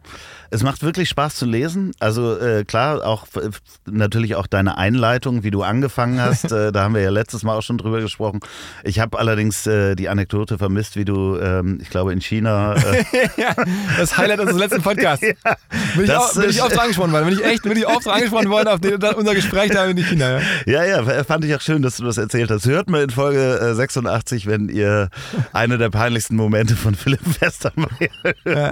[0.52, 1.94] Es macht wirklich Spaß zu lesen.
[2.00, 3.50] Also äh, klar, auch äh,
[3.90, 6.52] natürlich auch deine Einleitung, wie du angefangen hast.
[6.52, 8.40] äh, da haben wir ja letztes Mal auch schon drüber gesprochen.
[8.84, 12.76] Ich habe allerdings äh, die Anekdote vermisst, wie du, ähm, ich glaube in China.
[12.76, 13.04] Äh,
[13.38, 13.56] ja,
[13.98, 15.26] das Highlight unseres letzten Podcasts.
[15.96, 17.26] bin, ich das auch, bin ich oft angesprochen worden.
[17.26, 20.40] Bin ich echt, bin ich oft angesprochen worden auf den, unser Gespräch da in China.
[20.40, 20.42] Ja.
[20.66, 22.68] Ja, ja, fand ich auch schön, dass du das erzählt hast.
[22.68, 25.10] Hört mal in Folge äh, 86, wenn ihr
[25.52, 28.10] eine der peinlichsten Momente von Philipp Westermeier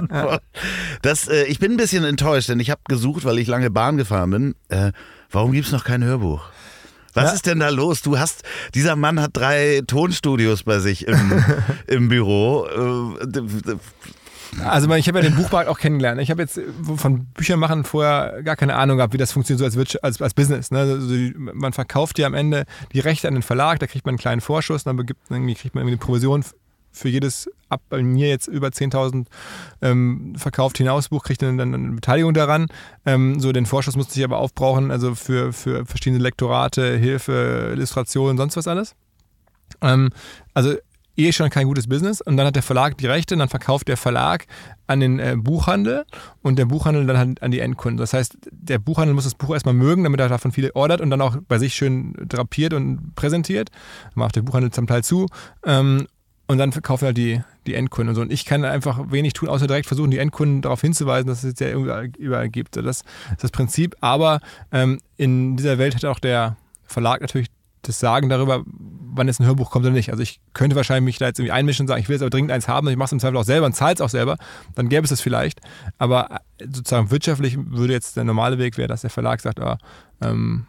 [0.10, 0.42] wollt.
[1.02, 3.98] Das, äh, ich bin ein bisschen enttäuscht, denn ich habe gesucht, weil ich lange Bahn
[3.98, 4.56] gefahren bin.
[4.70, 4.92] Äh,
[5.32, 6.44] warum gibt's noch kein Hörbuch?
[7.14, 7.32] Was Ja.
[7.34, 8.02] ist denn da los?
[8.02, 11.44] Du hast, dieser Mann hat drei Tonstudios bei sich im,
[11.88, 12.66] im Büro.
[12.68, 13.76] Äh,
[14.66, 16.20] Also ich habe ja den Buchmarkt auch kennengelernt.
[16.22, 16.60] Ich habe jetzt
[16.98, 20.22] von Büchern machen vorher gar keine Ahnung gehabt, wie das funktioniert so als, Wirtschaft, als,
[20.22, 20.72] als Business.
[20.72, 20.80] Ne?
[20.80, 24.20] Also man verkauft ja am Ende die Rechte an den Verlag, da kriegt man einen
[24.20, 26.44] kleinen Vorschuss, dann begibt, irgendwie kriegt man irgendwie eine Provision
[26.92, 29.26] für jedes, ab bei mir jetzt über 10.000
[29.82, 32.68] ähm, verkauft Hinausbuch, kriegt dann, dann eine Beteiligung daran.
[33.06, 38.38] Ähm, so den Vorschuss musste ich aber aufbrauchen, also für, für verschiedene Lektorate, Hilfe, Illustration,
[38.38, 38.96] sonst was alles.
[39.82, 40.10] Ähm,
[40.54, 40.76] also
[41.18, 43.88] eh schon kein gutes Business und dann hat der Verlag die Rechte und dann verkauft
[43.88, 44.48] der Verlag
[44.88, 46.06] an den äh, Buchhandel
[46.42, 47.98] und der Buchhandel dann halt an die Endkunden.
[47.98, 51.10] Das heißt, der Buchhandel muss das Buch erstmal mögen, damit er davon viele ordert und
[51.10, 53.70] dann auch bei sich schön drapiert und präsentiert.
[54.16, 55.28] Macht der Buchhandel zum Teil zu.
[55.66, 56.08] Ähm,
[56.52, 58.22] und dann verkaufen halt die, die Endkunden und so.
[58.22, 61.52] Und ich kann einfach wenig tun, außer direkt versuchen, die Endkunden darauf hinzuweisen, dass es
[61.52, 62.76] jetzt ja überall, überall gibt.
[62.76, 63.06] Das ist
[63.40, 63.96] das Prinzip.
[64.02, 64.42] Aber
[64.74, 67.48] ähm, in dieser Welt hat auch der Verlag natürlich
[67.84, 70.12] das Sagen darüber, wann jetzt ein Hörbuch kommt oder nicht.
[70.12, 72.30] Also ich könnte wahrscheinlich mich da jetzt irgendwie einmischen und sagen, ich will jetzt aber
[72.30, 74.10] dringend eins haben und ich mache es im Zweifel auch selber und zahle es auch
[74.10, 74.36] selber.
[74.76, 75.62] Dann gäbe es es vielleicht.
[76.00, 79.78] Aber sozusagen wirtschaftlich würde jetzt der normale Weg wäre, dass der Verlag sagt, ah,
[80.22, 80.68] ähm,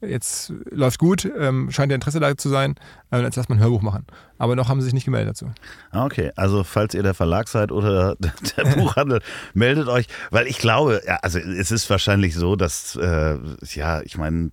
[0.00, 2.76] jetzt läuft gut, ähm, scheint ja Interesse da zu sein,
[3.10, 4.06] äh, jetzt lass mal ein Hörbuch machen.
[4.38, 5.50] Aber noch haben sie sich nicht gemeldet dazu.
[5.90, 8.16] Ah, Okay, also falls ihr der Verlag seid oder
[8.56, 9.20] der Buchhandel,
[9.54, 13.38] meldet euch, weil ich glaube, ja, also es ist wahrscheinlich so, dass, äh,
[13.72, 14.50] ja, ich meine,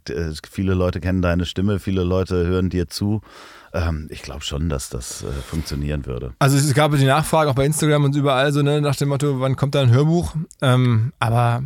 [0.50, 3.22] viele Leute kennen deine Stimme, viele Leute hören dir zu.
[3.74, 6.34] Ähm, ich glaube schon, dass das äh, funktionieren würde.
[6.40, 9.40] Also es gab die Nachfrage auch bei Instagram und überall so, ne, nach dem Motto,
[9.42, 10.34] wann kommt da ein Hörbuch?
[10.62, 11.62] Ähm, aber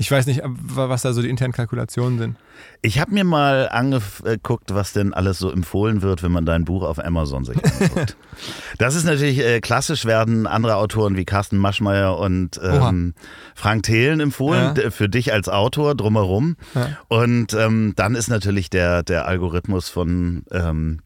[0.00, 2.36] ich weiß nicht, was da so die internen Kalkulationen sind.
[2.80, 6.84] Ich habe mir mal angeguckt, was denn alles so empfohlen wird, wenn man dein Buch
[6.84, 8.16] auf Amazon sich anguckt.
[8.78, 13.12] das ist natürlich äh, klassisch, werden andere Autoren wie Carsten Maschmeyer und ähm,
[13.54, 14.90] Frank Thelen empfohlen, Ja.
[14.90, 16.56] für dich als Autor drumherum.
[16.74, 16.96] Ja.
[17.08, 21.00] Und ähm, dann ist natürlich der, der Algorithmus von ähm,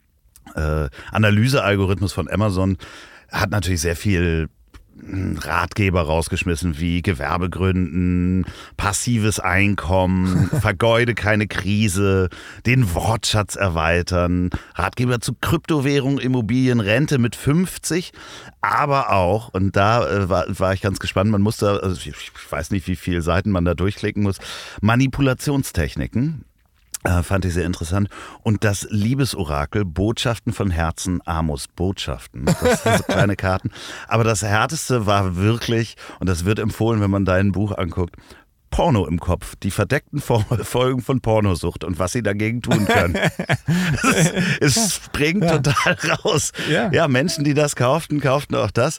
[0.55, 2.77] äh, Analysealgorithmus von Amazon
[3.33, 4.49] hat natürlich sehr viel
[5.03, 12.29] Ratgeber rausgeschmissen wie Gewerbegründen, passives Einkommen, vergeude keine Krise,
[12.65, 18.13] den Wortschatz erweitern, Ratgeber zu Kryptowährung, Immobilien, Rente mit 50,
[18.61, 22.53] aber auch, und da äh, war, war ich ganz gespannt, man musste, also ich, ich
[22.53, 24.39] weiß nicht, wie viele Seiten man da durchklicken muss,
[24.81, 26.45] Manipulationstechniken.
[27.05, 28.09] Äh, fand ich sehr interessant.
[28.43, 32.47] Und das Liebesorakel, Botschaften von Herzen, Amos, Botschaften.
[32.47, 33.71] Das sind so kleine Karten.
[34.09, 38.17] Aber das Härteste war wirklich, und das wird empfohlen, wenn man dein Buch anguckt,
[38.71, 43.15] Porno im Kopf, die verdeckten Fol- Folgen von Pornosucht und was sie dagegen tun können.
[44.61, 46.53] es, springt total raus.
[46.69, 46.91] Ja.
[46.91, 48.99] ja, Menschen, die das kauften, kauften auch das.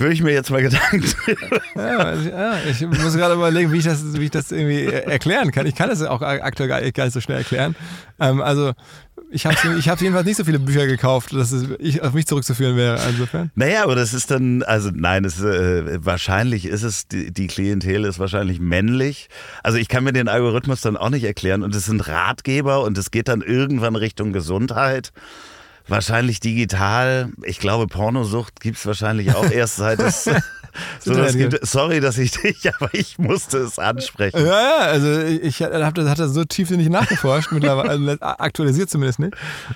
[0.00, 1.04] Würde ich mir jetzt mal Gedanken
[1.76, 5.66] Ja, ja, ich muss gerade überlegen, wie ich das, wie ich das irgendwie erklären kann.
[5.66, 7.76] Ich kann das auch aktuell gar, gar nicht so schnell erklären.
[8.18, 8.72] Ähm, also
[9.30, 12.26] ich habe ich hab jedenfalls nicht so viele Bücher gekauft, dass es ich, auf mich
[12.26, 12.98] zurückzuführen wäre.
[13.08, 13.50] Insofern.
[13.54, 18.04] Naja, aber das ist dann, also nein, es, äh, wahrscheinlich ist es, die, die Klientel
[18.04, 19.28] ist wahrscheinlich männlich.
[19.62, 22.98] Also ich kann mir den Algorithmus dann auch nicht erklären und es sind Ratgeber und
[22.98, 25.12] es geht dann irgendwann Richtung Gesundheit.
[25.90, 27.30] Wahrscheinlich digital.
[27.42, 30.24] Ich glaube, Pornosucht gibt es wahrscheinlich auch erst seit es
[31.00, 31.66] sowas Internet gibt.
[31.66, 34.38] Sorry, dass ich dich, aber ich musste es ansprechen.
[34.38, 39.34] Ja, ja, also ich habe das, das so tiefsinnig nachgeforscht, mittlerweile also aktualisiert zumindest nicht.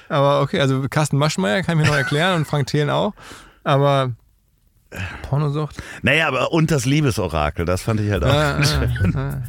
[0.08, 3.12] Aber okay, also Carsten Maschmeyer kann ich mir noch erklären und Frank Thelen auch.
[3.64, 4.12] Aber
[5.28, 5.82] Pornosucht.
[6.02, 9.12] Naja, aber und das Liebesorakel, das fand ich halt auch Ja, schön.
[9.14, 9.42] ja, ja.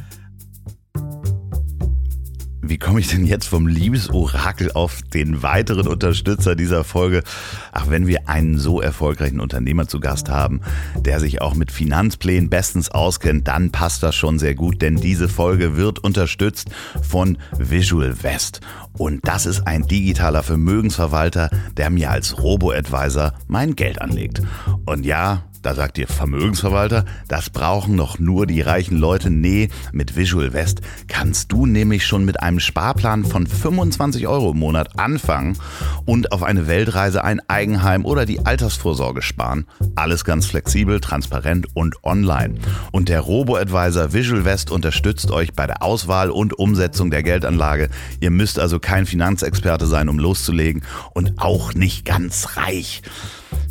[2.68, 7.22] Wie komme ich denn jetzt vom Liebesorakel auf den weiteren Unterstützer dieser Folge?
[7.70, 10.60] Ach, wenn wir einen so erfolgreichen Unternehmer zu Gast haben,
[10.96, 15.28] der sich auch mit Finanzplänen bestens auskennt, dann passt das schon sehr gut, denn diese
[15.28, 16.70] Folge wird unterstützt
[17.02, 18.60] von Visual West.
[18.94, 24.42] Und das ist ein digitaler Vermögensverwalter, der mir als Robo-Advisor mein Geld anlegt.
[24.86, 29.30] Und ja, da sagt ihr Vermögensverwalter, das brauchen noch nur die reichen Leute.
[29.30, 34.60] Nee, mit Visual West kannst du nämlich schon mit einem Sparplan von 25 Euro im
[34.60, 35.58] Monat anfangen
[36.04, 39.66] und auf eine Weltreise, ein Eigenheim oder die Altersvorsorge sparen.
[39.96, 42.60] Alles ganz flexibel, transparent und online.
[42.92, 47.88] Und der Robo-Advisor Visual West unterstützt euch bei der Auswahl und Umsetzung der Geldanlage.
[48.20, 53.02] Ihr müsst also kein Finanzexperte sein, um loszulegen und auch nicht ganz reich.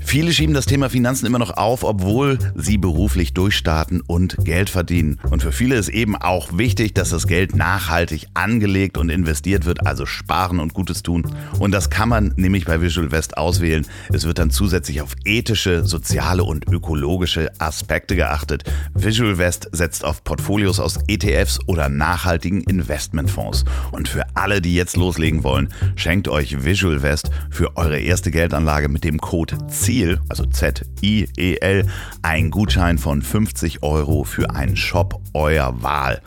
[0.05, 5.19] Viele schieben das Thema Finanzen immer noch auf, obwohl sie beruflich durchstarten und Geld verdienen.
[5.29, 9.85] Und für viele ist eben auch wichtig, dass das Geld nachhaltig angelegt und investiert wird,
[9.85, 11.25] also sparen und Gutes tun.
[11.59, 13.85] Und das kann man nämlich bei Visual West auswählen.
[14.13, 18.63] Es wird dann zusätzlich auf ethische, soziale und ökologische Aspekte geachtet.
[18.93, 23.65] Visual West setzt auf Portfolios aus ETFs oder nachhaltigen Investmentfonds.
[23.91, 28.87] Und für alle, die jetzt loslegen wollen, schenkt euch Visual West für eure erste Geldanlage
[28.87, 29.57] mit dem Code
[29.95, 31.85] ZIEL, also Z-I-E-L,
[32.21, 36.21] ein Gutschein von 50 Euro für einen Shop eurer Wahl.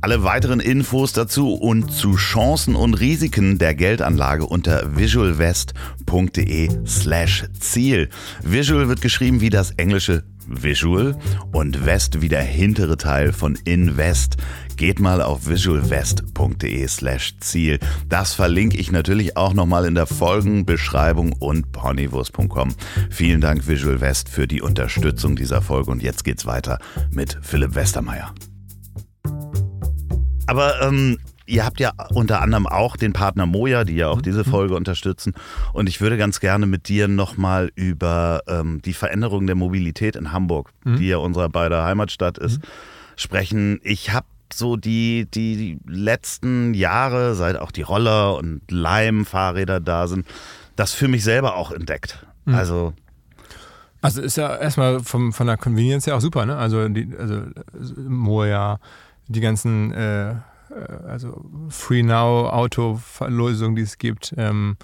[0.00, 8.08] Alle weiteren Infos dazu und zu Chancen und Risiken der Geldanlage unter visualvest.de slash Ziel.
[8.42, 11.16] Visual wird geschrieben wie das englische Visual
[11.52, 14.36] und West wie der hintere Teil von Invest.
[14.80, 17.78] Geht mal auf visualvest.de slash Ziel.
[18.08, 22.74] Das verlinke ich natürlich auch nochmal in der Folgenbeschreibung und ponywurst.com.
[23.10, 26.78] Vielen Dank Visual West für die Unterstützung dieser Folge und jetzt geht's weiter
[27.10, 28.34] mit Philipp Westermeier.
[30.46, 34.44] Aber ähm, ihr habt ja unter anderem auch den Partner Moja, die ja auch diese
[34.44, 35.34] Folge unterstützen.
[35.74, 40.32] Und ich würde ganz gerne mit dir nochmal über ähm, die Veränderung der Mobilität in
[40.32, 42.60] Hamburg, die ja unsere beide Heimatstadt ist,
[43.16, 43.78] sprechen.
[43.82, 50.26] Ich habe so die, die letzten Jahre, seit auch die Roller und Leim-Fahrräder da sind,
[50.76, 52.26] das für mich selber auch entdeckt.
[52.46, 52.94] Also
[54.02, 56.56] Also ist ja erstmal vom, von der Convenience ja auch super, ne?
[56.56, 57.42] Also, die, also
[58.08, 58.78] Moja,
[59.28, 60.34] die ganzen äh, äh,
[61.06, 64.34] also Free Now Auto-Lösungen, die es gibt.
[64.36, 64.76] Ähm,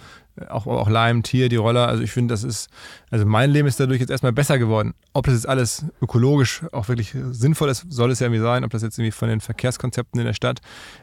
[0.48, 1.88] auch, auch Lime, Tier, die Roller.
[1.88, 2.68] Also ich finde, das ist,
[3.10, 4.94] also mein Leben ist dadurch jetzt erstmal besser geworden.
[5.12, 8.64] Ob das jetzt alles ökologisch auch wirklich sinnvoll ist, soll es ja irgendwie sein.
[8.64, 10.60] Ob das jetzt irgendwie von den Verkehrskonzepten in der Stadt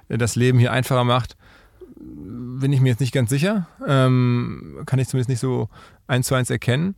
[0.09, 1.35] äh, das Leben hier einfacher macht,
[1.95, 3.67] bin ich mir jetzt nicht ganz sicher.
[3.87, 5.69] Ähm, kann ich zumindest nicht so
[6.07, 6.95] eins zu eins erkennen.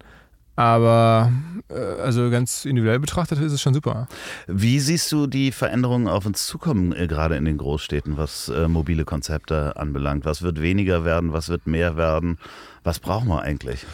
[0.55, 1.31] Aber
[1.69, 4.07] äh, also ganz individuell betrachtet ist es schon super.
[4.47, 8.67] Wie siehst du die Veränderungen auf uns zukommen, äh, gerade in den Großstädten, was äh,
[8.67, 10.25] mobile Konzepte anbelangt?
[10.25, 11.33] Was wird weniger werden?
[11.33, 12.37] Was wird mehr werden?
[12.83, 13.85] Was brauchen wir eigentlich?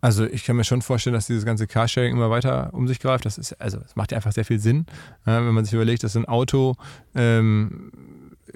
[0.00, 3.24] Also ich kann mir schon vorstellen, dass dieses ganze Carsharing immer weiter um sich greift.
[3.24, 4.86] Das ist, also es macht ja einfach sehr viel Sinn,
[5.24, 6.76] wenn man sich überlegt, dass ein Auto
[7.16, 7.90] ähm,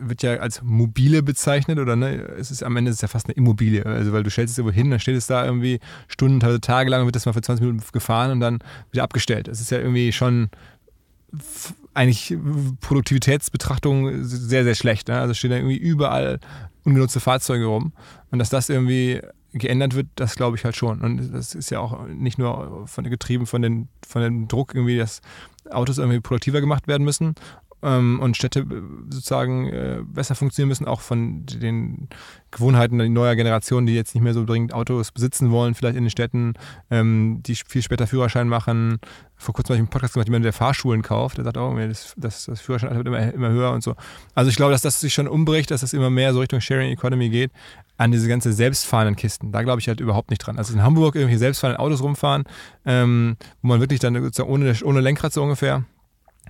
[0.08, 3.26] wird ja als mobile bezeichnet oder ne, es ist am Ende ist es ja fast
[3.26, 3.84] eine Immobilie.
[3.84, 6.90] Also weil du stellst es irgendwo hin, dann steht es da irgendwie Stunden, teilweise Tage
[6.90, 8.58] lang, wird das mal für 20 Minuten gefahren und dann
[8.90, 9.48] wieder abgestellt.
[9.48, 10.50] Das ist ja irgendwie schon
[11.94, 12.36] eigentlich
[12.80, 15.08] Produktivitätsbetrachtung sehr, sehr schlecht.
[15.08, 15.18] Ne?
[15.18, 16.40] Also stehen da irgendwie überall
[16.84, 17.92] ungenutzte Fahrzeuge rum.
[18.30, 19.20] Und dass das irgendwie
[19.52, 21.00] geändert wird, das glaube ich halt schon.
[21.00, 24.96] Und das ist ja auch nicht nur von getrieben von, den, von dem Druck, irgendwie,
[24.96, 25.20] dass
[25.70, 27.34] Autos irgendwie produktiver gemacht werden müssen
[27.82, 32.08] ähm, und Städte äh, sozusagen äh, besser funktionieren müssen, auch von den
[32.50, 36.10] Gewohnheiten neuer Generation, die jetzt nicht mehr so dringend Autos besitzen wollen, vielleicht in den
[36.10, 36.54] Städten,
[36.90, 38.98] ähm, die viel später Führerschein machen.
[39.36, 42.14] Vor kurzem habe ich einen Podcast gemacht, jemand, der Fahrschulen kauft, der sagt, oh, das,
[42.16, 43.94] das, das Führerschein wird immer, immer höher und so.
[44.34, 46.92] Also ich glaube, dass das sich schon umbricht, dass das immer mehr so Richtung Sharing
[46.92, 47.50] Economy geht,
[47.96, 49.52] an diese ganze selbstfahrenden Kisten.
[49.52, 50.58] Da glaube ich halt überhaupt nicht dran.
[50.58, 52.44] Also in Hamburg irgendwelche selbstfahrenden Autos rumfahren,
[52.84, 55.84] ähm, wo man wirklich dann ohne, ohne Lenkrad so ungefähr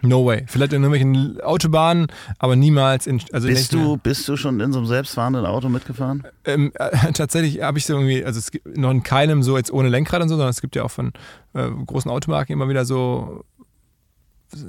[0.03, 0.45] No way.
[0.49, 3.21] Vielleicht in irgendwelchen Autobahnen, aber niemals in.
[3.33, 6.25] Also bist, du, bist du schon in so einem selbstfahrenden Auto mitgefahren?
[6.45, 9.73] Ähm, äh, tatsächlich habe ich so irgendwie, also es gibt noch in keinem so jetzt
[9.73, 11.13] ohne Lenkrad und so, sondern es gibt ja auch von
[11.55, 13.45] äh, großen Automarken immer wieder so,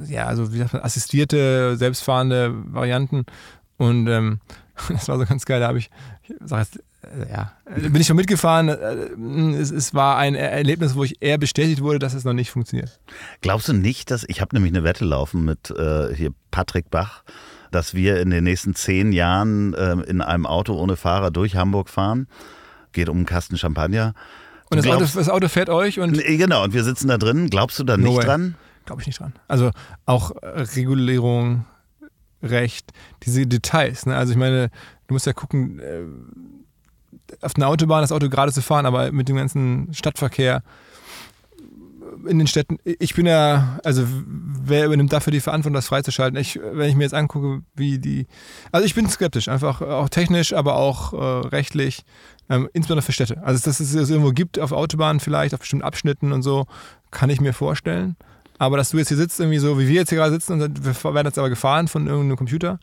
[0.08, 3.26] ja, also wie sagt man, assistierte, selbstfahrende Varianten.
[3.78, 4.40] Und ähm,
[4.90, 5.90] das war so ganz geil, da habe ich,
[6.28, 6.80] ich sag jetzt
[7.30, 8.70] ja, bin ich schon mitgefahren.
[8.70, 12.52] Äh, es, es, war ein Erlebnis, wo ich eher bestätigt wurde, dass es noch nicht
[12.52, 13.00] funktioniert.
[13.42, 17.24] Glaubst du nicht, dass ich habe nämlich eine Wette laufen mit äh, hier Patrick Bach,
[17.72, 21.90] dass wir in den nächsten zehn Jahren äh, in einem Auto ohne Fahrer durch Hamburg
[21.90, 22.28] fahren?
[22.92, 24.14] Geht um einen Kasten Champagner.
[24.70, 26.18] Und das, glaubst, Auto, das Auto, fährt euch und.
[26.18, 27.50] Genau, und wir sitzen da drin.
[27.50, 28.26] Glaubst du da no nicht way.
[28.26, 28.56] dran?
[28.86, 29.34] Glaube ich nicht dran.
[29.48, 29.72] Also
[30.06, 31.66] auch Regulierung,
[32.44, 32.92] Recht,
[33.24, 34.06] diese Details.
[34.06, 34.16] Ne?
[34.16, 34.70] Also ich meine,
[35.08, 36.04] du musst ja gucken, äh,
[37.42, 40.64] auf einer Autobahn das Auto gerade zu fahren, aber mit dem ganzen Stadtverkehr
[42.28, 46.40] in den Städten, ich bin ja, also wer übernimmt dafür die Verantwortung, das freizuschalten?
[46.40, 48.28] Ich, wenn ich mir jetzt angucke, wie die,
[48.72, 52.06] also ich bin skeptisch, einfach auch technisch, aber auch äh, rechtlich,
[52.50, 53.42] ähm, insbesondere für Städte.
[53.44, 56.66] Also dass es das irgendwo gibt auf Autobahnen vielleicht, auf bestimmten Abschnitten und so,
[57.12, 58.16] kann ich mir vorstellen.
[58.58, 60.86] Aber dass du jetzt hier sitzt, irgendwie so, wie wir jetzt hier gerade sitzen und
[60.86, 62.80] wir werden jetzt aber gefahren von irgendeinem Computer.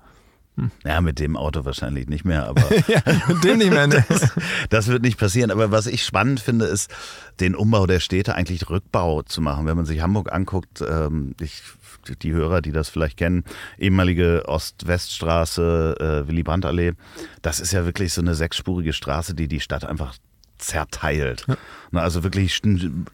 [0.85, 2.63] Ja, mit dem Auto wahrscheinlich nicht mehr, aber.
[2.89, 4.05] ja, mit dem nicht mehr, ne?
[4.09, 4.35] das,
[4.69, 5.51] das, wird nicht passieren.
[5.51, 6.91] Aber was ich spannend finde, ist,
[7.39, 9.67] den Umbau der Städte eigentlich Rückbau zu machen.
[9.67, 11.63] Wenn man sich Hamburg anguckt, ähm, ich,
[12.23, 13.45] die Hörer, die das vielleicht kennen,
[13.79, 16.93] ehemalige Ost-West-Straße, äh, Willy-Brandt-Allee,
[17.43, 20.15] das ist ja wirklich so eine sechsspurige Straße, die die Stadt einfach
[20.59, 21.47] zerteilt.
[21.49, 21.57] Ja.
[22.01, 22.61] Also wirklich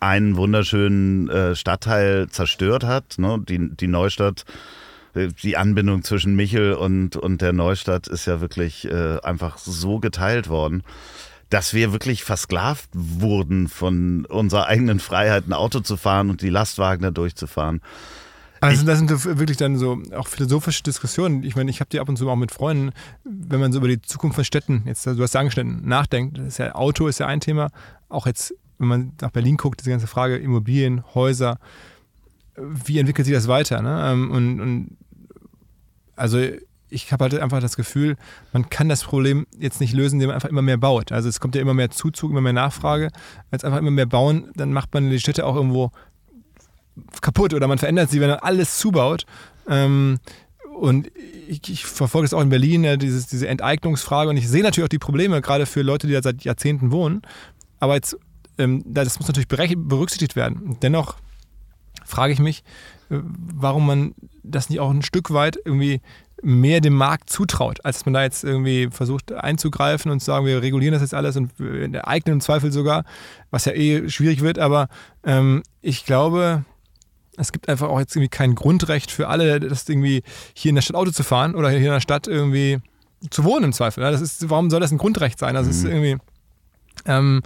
[0.01, 3.18] einen wunderschönen äh, Stadtteil zerstört hat.
[3.18, 3.42] Ne?
[3.49, 4.44] Die, die Neustadt
[5.42, 10.48] die Anbindung zwischen Michel und, und der Neustadt ist ja wirklich äh, einfach so geteilt
[10.48, 10.83] worden,
[11.50, 16.48] dass wir wirklich versklavt wurden von unserer eigenen Freiheit, ein Auto zu fahren und die
[16.48, 17.81] Lastwagen da durchzufahren.
[18.61, 21.42] Also das sind wirklich dann so auch philosophische Diskussionen.
[21.42, 22.90] Ich meine, ich habe die ab und zu auch mit Freunden,
[23.24, 26.38] wenn man so über die Zukunft von Städten, jetzt du hast angeschnitten, nachdenkt.
[26.38, 27.70] Das ist ja Auto ist ja ein Thema.
[28.09, 31.59] Auch jetzt, wenn man nach Berlin guckt, diese ganze Frage Immobilien, Häuser,
[32.57, 33.83] wie entwickelt sich das weiter?
[33.83, 34.11] Ne?
[34.11, 34.96] Ähm, und, und
[36.16, 36.38] also
[36.88, 38.16] ich habe halt einfach das Gefühl,
[38.52, 41.12] man kann das Problem jetzt nicht lösen, indem man einfach immer mehr baut.
[41.12, 43.11] Also es kommt ja immer mehr Zuzug, immer mehr Nachfrage.
[43.50, 45.90] Wenn es einfach immer mehr bauen, dann macht man die Städte auch irgendwo
[47.20, 49.26] kaputt oder man verändert sie, wenn man alles zubaut.
[49.68, 50.18] Ähm,
[50.79, 51.11] und
[51.48, 54.31] ich, ich, verfolge es auch in Berlin, dieses, diese Enteignungsfrage.
[54.31, 57.22] Und ich sehe natürlich auch die Probleme, gerade für Leute, die da seit Jahrzehnten wohnen.
[57.81, 58.16] Aber jetzt,
[58.59, 60.76] ähm, das muss natürlich berücksichtigt werden.
[60.83, 61.16] Dennoch
[62.07, 62.62] frage ich mich,
[63.11, 66.01] äh, warum man das nicht auch ein Stück weit irgendwie
[66.42, 70.62] mehr dem Markt zutraut, als man da jetzt irgendwie versucht einzugreifen und zu sagen, wir
[70.62, 71.51] regulieren das jetzt alles und
[72.05, 73.05] eignen im Zweifel sogar,
[73.51, 74.88] was ja eh schwierig wird, aber
[75.25, 76.64] ähm, ich glaube,
[77.37, 80.23] es gibt einfach auch jetzt irgendwie kein Grundrecht für alle, das irgendwie
[80.55, 82.79] hier in der Stadt Auto zu fahren oder hier in der Stadt irgendwie
[83.31, 84.03] zu wohnen im Zweifel.
[84.03, 85.57] Das ist, warum soll das ein Grundrecht sein?
[85.57, 85.77] Also mhm.
[85.77, 86.16] ist irgendwie
[87.05, 87.43] ähm,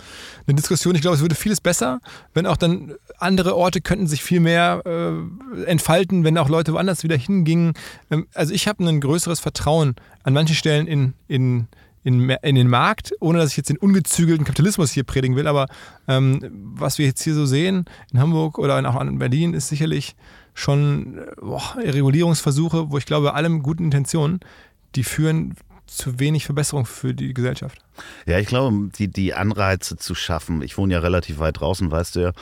[0.47, 0.95] eine Diskussion.
[0.95, 2.01] Ich glaube, es würde vieles besser,
[2.35, 7.03] wenn auch dann andere Orte könnten sich viel mehr äh, entfalten, wenn auch Leute woanders
[7.03, 7.75] wieder hingingen.
[8.11, 11.67] Ähm, also ich habe ein größeres Vertrauen an manchen Stellen in, in,
[12.05, 15.47] in, in, den Markt, ohne dass ich jetzt den ungezügelten Kapitalismus hier predigen will.
[15.47, 15.67] Aber
[16.09, 16.41] ähm,
[16.75, 20.17] was wir jetzt hier so sehen in Hamburg oder auch in Berlin ist sicherlich
[20.55, 24.41] schon boah, Regulierungsversuche, wo ich glaube, allem guten Intentionen,
[24.95, 25.55] die führen
[25.87, 27.79] zu wenig Verbesserung für die Gesellschaft.
[28.27, 32.17] Ja, ich glaube, die, die Anreize zu schaffen, ich wohne ja relativ weit draußen, weißt
[32.17, 32.33] du ja,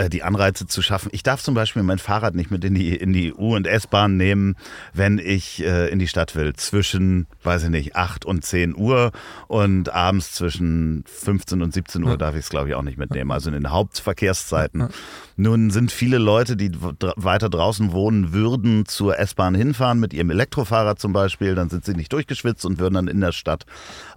[0.00, 1.10] äh, die Anreize zu schaffen.
[1.12, 4.16] Ich darf zum Beispiel mein Fahrrad nicht mit in die, in die U- und S-Bahn
[4.16, 4.56] nehmen,
[4.94, 6.54] wenn ich äh, in die Stadt will.
[6.54, 9.12] Zwischen, weiß ich nicht, 8 und 10 Uhr
[9.46, 12.16] und abends zwischen 15 und 17 Uhr ja.
[12.16, 13.30] darf ich es, glaube ich, auch nicht mitnehmen.
[13.30, 14.80] Also in den Hauptverkehrszeiten.
[14.80, 14.88] Ja.
[15.36, 20.98] Nun sind viele Leute, die weiter draußen wohnen, würden zur S-Bahn hinfahren mit ihrem Elektrofahrrad
[20.98, 21.54] zum Beispiel.
[21.54, 23.64] Dann sind sie nicht durchgeschwitzt und würden dann in der Stadt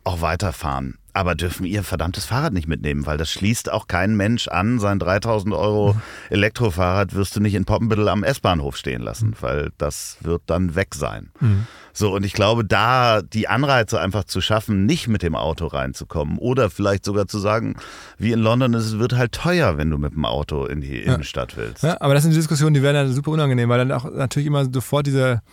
[0.03, 0.82] auch weiterfahren.
[1.13, 4.79] Aber dürfen ihr verdammtes Fahrrad nicht mitnehmen, weil das schließt auch kein Mensch an.
[4.79, 5.95] Sein 3000 Euro
[6.29, 9.35] Elektrofahrrad wirst du nicht in Poppenbüttel am S-Bahnhof stehen lassen, mhm.
[9.41, 11.29] weil das wird dann weg sein.
[11.39, 11.67] Mhm.
[11.95, 16.39] So, und ich glaube, da die Anreize einfach zu schaffen, nicht mit dem Auto reinzukommen
[16.39, 17.75] oder vielleicht sogar zu sagen,
[18.17, 21.55] wie in London, es wird halt teuer, wenn du mit dem Auto in die Innenstadt
[21.55, 21.83] willst.
[21.83, 24.65] Ja, aber das sind Diskussionen, die werden dann super unangenehm, weil dann auch natürlich immer
[24.65, 25.43] sofort diese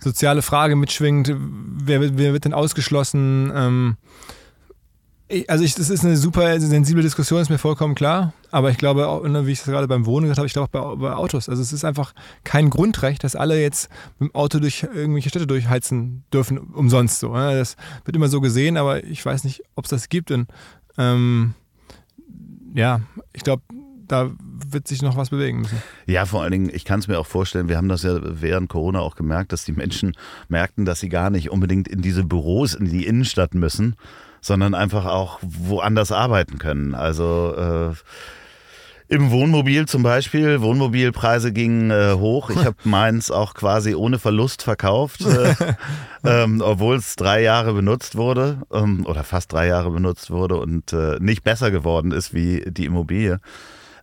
[0.00, 3.52] soziale Frage mitschwingt, wer, wer wird denn ausgeschlossen?
[3.54, 3.96] Ähm,
[5.48, 8.34] also ich, das ist eine super sensible Diskussion, ist mir vollkommen klar.
[8.50, 10.96] Aber ich glaube, ne, wie ich es gerade beim Wohnen gesagt habe, ich glaube auch
[10.96, 11.48] bei, bei, Autos.
[11.48, 15.46] Also es ist einfach kein Grundrecht, dass alle jetzt mit dem Auto durch irgendwelche Städte
[15.46, 17.32] durchheizen dürfen, umsonst so.
[17.32, 17.56] Ne?
[17.56, 20.30] Das wird immer so gesehen, aber ich weiß nicht, ob es das gibt.
[20.30, 20.48] Und
[20.98, 21.54] ähm,
[22.74, 23.00] ja,
[23.32, 23.62] ich glaube,
[24.06, 25.82] da wird sich noch was bewegen müssen.
[26.06, 28.68] Ja, vor allen Dingen, ich kann es mir auch vorstellen, wir haben das ja während
[28.68, 30.14] Corona auch gemerkt, dass die Menschen
[30.48, 33.96] merkten, dass sie gar nicht unbedingt in diese Büros, in die Innenstadt müssen,
[34.44, 36.94] sondern einfach auch woanders arbeiten können.
[36.94, 37.94] Also äh,
[39.08, 42.50] im Wohnmobil zum Beispiel, Wohnmobilpreise gingen äh, hoch.
[42.50, 45.54] Ich habe meins auch quasi ohne Verlust verkauft, äh,
[46.24, 50.92] ähm, obwohl es drei Jahre benutzt wurde ähm, oder fast drei Jahre benutzt wurde und
[50.92, 53.40] äh, nicht besser geworden ist wie die Immobilie.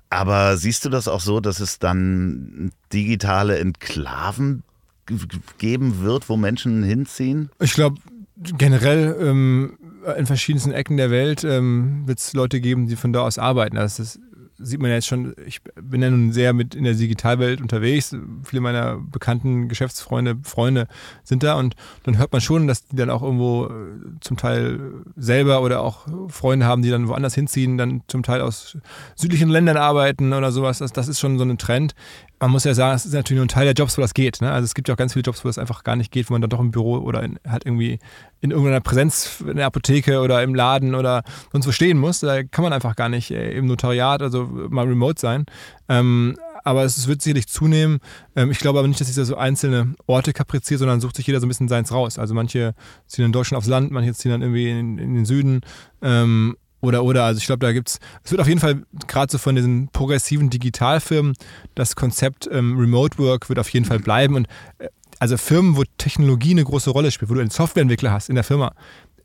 [0.10, 4.64] Aber siehst du das auch so, dass es dann digitale Enklaven
[5.60, 7.52] geben wird, wo Menschen hinziehen?
[7.60, 7.98] Ich glaube,
[8.58, 9.78] generell ähm,
[10.18, 13.78] in verschiedensten Ecken der Welt ähm, wird es Leute geben, die von da aus arbeiten.
[13.78, 14.20] Also das
[14.62, 18.16] sieht man ja jetzt schon, ich bin ja nun sehr mit in der Digitalwelt unterwegs.
[18.44, 20.88] Viele meiner bekannten Geschäftsfreunde, Freunde
[21.24, 23.70] sind da und dann hört man schon, dass die dann auch irgendwo äh,
[24.22, 24.80] zum Teil
[25.16, 28.78] selber oder auch Freunde haben, die dann woanders hinziehen, dann zum Teil aus
[29.16, 30.80] südlichen Ländern arbeiten oder sowas.
[30.80, 31.96] Das, das ist schon so ein Trend
[32.42, 34.42] man muss ja sagen, es ist natürlich nur ein Teil der Jobs, wo das geht.
[34.42, 34.52] Ne?
[34.52, 36.34] Also es gibt ja auch ganz viele Jobs, wo das einfach gar nicht geht, wo
[36.34, 38.00] man dann doch im Büro oder in, halt irgendwie
[38.42, 42.22] in irgendeiner Präsenz in der Apotheke oder im Laden oder sonst wo stehen muss.
[42.22, 45.46] Da kann man einfach gar nicht äh, im Notariat, also mal remote sein.
[45.90, 48.00] Ähm, aber es wird sicherlich zunehmen.
[48.36, 51.28] Ähm, ich glaube aber nicht, dass sich da so einzelne Orte kapriziert, sondern sucht sich
[51.28, 52.20] jeder so ein bisschen seins raus.
[52.20, 52.76] Also manche
[53.08, 55.62] ziehen in Deutschland aufs Land, manche ziehen dann irgendwie in, in den Süden.
[56.02, 59.32] Ähm, oder, oder, also ich glaube, da gibt es, es wird auf jeden Fall gerade
[59.32, 61.34] so von diesen progressiven Digitalfirmen,
[61.76, 64.36] das Konzept ähm, Remote Work wird auf jeden Fall bleiben.
[64.36, 64.48] Und
[64.80, 64.88] äh,
[65.20, 68.44] also Firmen, wo Technologie eine große Rolle spielt, wo du einen Softwareentwickler hast in der
[68.44, 68.74] Firma,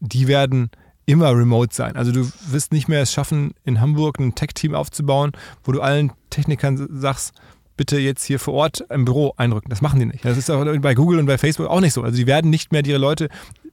[0.01, 0.71] die werden
[1.07, 1.97] immer remote sein.
[1.97, 5.33] Also du wirst nicht mehr es schaffen, in Hamburg ein Tech-Team aufzubauen,
[5.65, 7.33] wo du allen Technikern sagst,
[7.77, 9.71] bitte jetzt hier vor Ort im Büro einrücken.
[9.71, 10.25] Das machen die nicht.
[10.25, 12.03] Das ist auch bei Google und bei Facebook auch nicht so.
[12.03, 13.29] Also die werden nicht mehr ihre Leute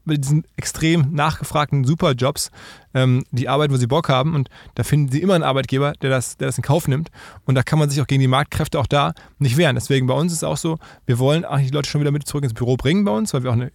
[0.06, 2.52] bei diesen extrem nachgefragten Superjobs
[2.94, 4.36] ähm, die Arbeit, wo sie Bock haben.
[4.36, 7.10] Und da finden sie immer einen Arbeitgeber, der das, der das in Kauf nimmt.
[7.46, 9.76] Und da kann man sich auch gegen die Marktkräfte auch da nicht wehren.
[9.76, 12.28] Deswegen bei uns ist es auch so, wir wollen eigentlich die Leute schon wieder mit
[12.28, 13.72] zurück ins Büro bringen bei uns, weil wir auch eine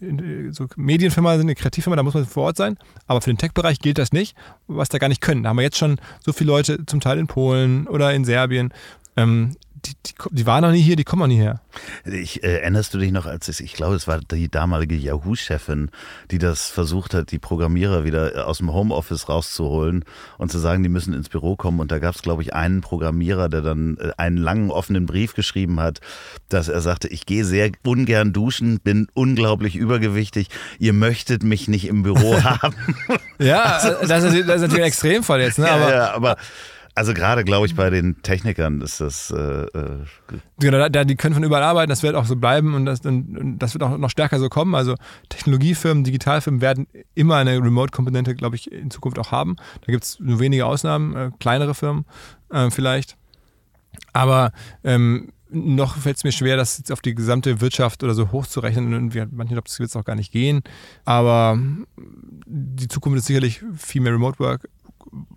[0.53, 2.77] so Medienfirma sind, eine Kreativfirma, da muss man vor Ort sein.
[3.07, 4.37] Aber für den Tech-Bereich gilt das nicht,
[4.67, 5.43] was da gar nicht können.
[5.43, 8.73] Da haben wir jetzt schon so viele Leute, zum Teil in Polen oder in Serbien,
[9.17, 11.61] ähm, die, die, die waren noch nie hier, die kommen noch nie her.
[12.05, 15.91] Ich, äh, erinnerst du dich noch, als es, ich glaube, es war die damalige Yahoo-Chefin,
[16.31, 20.05] die das versucht hat, die Programmierer wieder äh, aus dem Homeoffice rauszuholen
[20.39, 21.81] und zu sagen, die müssen ins Büro kommen.
[21.81, 25.35] Und da gab es, glaube ich, einen Programmierer, der dann äh, einen langen offenen Brief
[25.35, 26.01] geschrieben hat,
[26.49, 31.87] dass er sagte, ich gehe sehr ungern duschen, bin unglaublich übergewichtig, ihr möchtet mich nicht
[31.87, 32.75] im Büro haben.
[33.39, 35.67] ja, also, das, ist, das ist natürlich ein Extremfall jetzt, ne?
[35.67, 36.37] Ja, aber, ja, aber
[36.99, 39.31] also gerade, glaube ich, bei den Technikern ist das.
[39.31, 40.05] Äh, äh
[40.59, 43.59] genau, da, die können von überall arbeiten, das wird auch so bleiben und das, und
[43.59, 44.75] das wird auch noch stärker so kommen.
[44.75, 44.97] Also
[45.29, 49.55] Technologiefirmen, Digitalfirmen werden immer eine Remote-Komponente, glaube ich, in Zukunft auch haben.
[49.87, 52.05] Da gibt es nur wenige Ausnahmen, äh, kleinere Firmen
[52.51, 53.17] äh, vielleicht.
[54.13, 54.51] Aber
[54.83, 58.93] ähm, noch fällt es mir schwer, das jetzt auf die gesamte Wirtschaft oder so hochzurechnen.
[58.93, 60.63] Und wir, glauben, das wird es auch gar nicht gehen.
[61.05, 61.59] Aber
[62.47, 64.69] die Zukunft ist sicherlich viel mehr Remote Work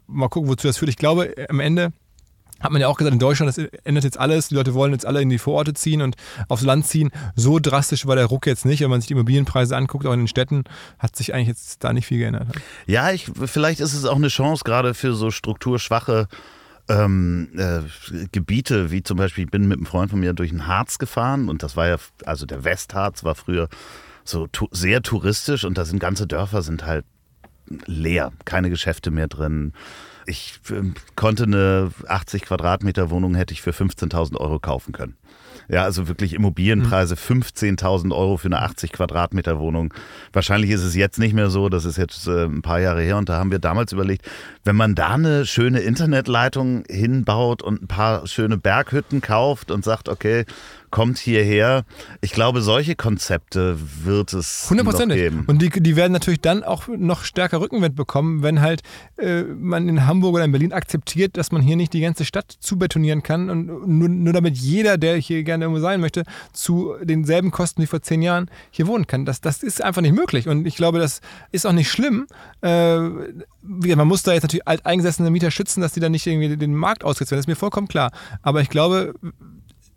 [0.08, 0.90] mal gucken, wozu das führt.
[0.90, 1.94] Ich glaube, am Ende
[2.62, 4.50] hat man ja auch gesagt, in Deutschland, das ändert jetzt alles.
[4.50, 6.16] Die Leute wollen jetzt alle in die Vororte ziehen und
[6.48, 7.10] aufs Land ziehen.
[7.36, 8.82] So drastisch war der Ruck jetzt nicht.
[8.82, 10.64] Wenn man sich die Immobilienpreise anguckt, auch in den Städten,
[11.00, 12.48] hat sich eigentlich jetzt da nicht viel geändert.
[12.86, 16.28] Ja, ich, vielleicht ist es auch eine Chance, gerade für so strukturschwache
[16.88, 17.82] ähm, äh,
[18.32, 21.50] Gebiete, wie zum Beispiel, ich bin mit einem Freund von mir durch den Harz gefahren
[21.50, 23.70] und das war ja, also der Westharz war früher
[24.24, 27.06] so tu sehr touristisch und da sind ganze Dörfer sind halt
[27.86, 29.74] leer, keine Geschäfte mehr drin.
[30.26, 30.82] Ich äh,
[31.16, 35.16] konnte eine 80 Quadratmeter Wohnung hätte ich für 15.000 Euro kaufen können.
[35.68, 39.94] Ja, also wirklich Immobilienpreise, 15.000 Euro für eine 80 Quadratmeter Wohnung.
[40.34, 43.18] Wahrscheinlich ist es jetzt nicht mehr so, das ist jetzt äh, ein paar Jahre her
[43.18, 44.26] und da haben wir damals überlegt,
[44.66, 50.10] wenn man da eine schöne Internetleitung hinbaut und ein paar schöne Berghütten kauft und sagt,
[50.10, 50.46] okay,
[50.92, 51.84] kommt hierher.
[52.22, 55.46] Ich glaube, solche Konzepte wird es noch geben.
[55.48, 58.82] Und die, die werden natürlich dann auch noch stärker Rückenwind bekommen, wenn halt
[59.18, 62.56] äh, man in Hamburg oder in Berlin akzeptiert, dass man hier nicht die ganze Stadt
[62.60, 66.24] zubetonieren kann und nur, nur damit jeder, der hier gerne irgendwo sein möchte,
[66.54, 69.26] zu denselben Kosten wie vor zehn Jahren hier wohnen kann.
[69.26, 70.48] Das, das ist einfach nicht möglich.
[70.48, 71.22] Und ich glaube, das
[71.52, 72.28] ist auch nicht schlimm.
[72.62, 73.00] Äh,
[73.62, 77.04] man muss da jetzt natürlich alteingesessene Mieter schützen, dass die dann nicht irgendwie den Markt
[77.04, 77.40] ausgesetzt werden.
[77.40, 78.12] Das ist mir vollkommen klar.
[78.42, 79.14] Aber ich glaube,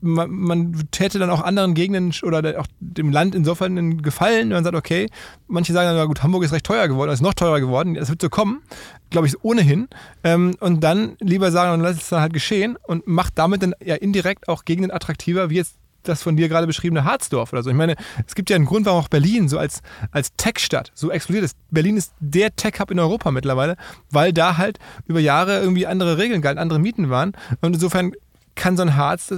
[0.04, 4.56] man, man, täte dann auch anderen Gegenden oder auch dem Land insofern einen Gefallen, wenn
[4.56, 5.08] man sagt, okay,
[5.48, 8.10] manche sagen dann, na gut, Hamburg ist recht teuer geworden, ist noch teurer geworden, das
[8.10, 8.62] wird so kommen,
[9.10, 9.88] glaube ich, ohnehin.
[10.22, 13.74] Ähm, und dann lieber sagen, und lass es dann halt geschehen und macht damit dann
[13.82, 17.70] ja indirekt auch Gegenden attraktiver, wie jetzt das von dir gerade beschriebene Harzdorf oder so.
[17.70, 17.96] Ich meine,
[18.26, 19.80] es gibt ja einen Grund, warum auch Berlin so als,
[20.10, 21.56] als Tech-Stadt so explodiert ist.
[21.70, 23.76] Berlin ist der Tech-Hub in Europa mittlerweile,
[24.10, 27.32] weil da halt über Jahre irgendwie andere Regeln galten, andere Mieten waren.
[27.62, 28.12] Und insofern
[28.54, 29.34] kann so ein Harz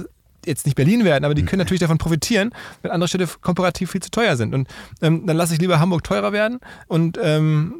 [0.47, 4.01] jetzt nicht Berlin werden, aber die können natürlich davon profitieren, wenn andere Städte komparativ viel
[4.01, 4.53] zu teuer sind.
[4.53, 4.67] Und
[5.01, 7.75] ähm, dann lasse ich lieber Hamburg teurer werden und ähm,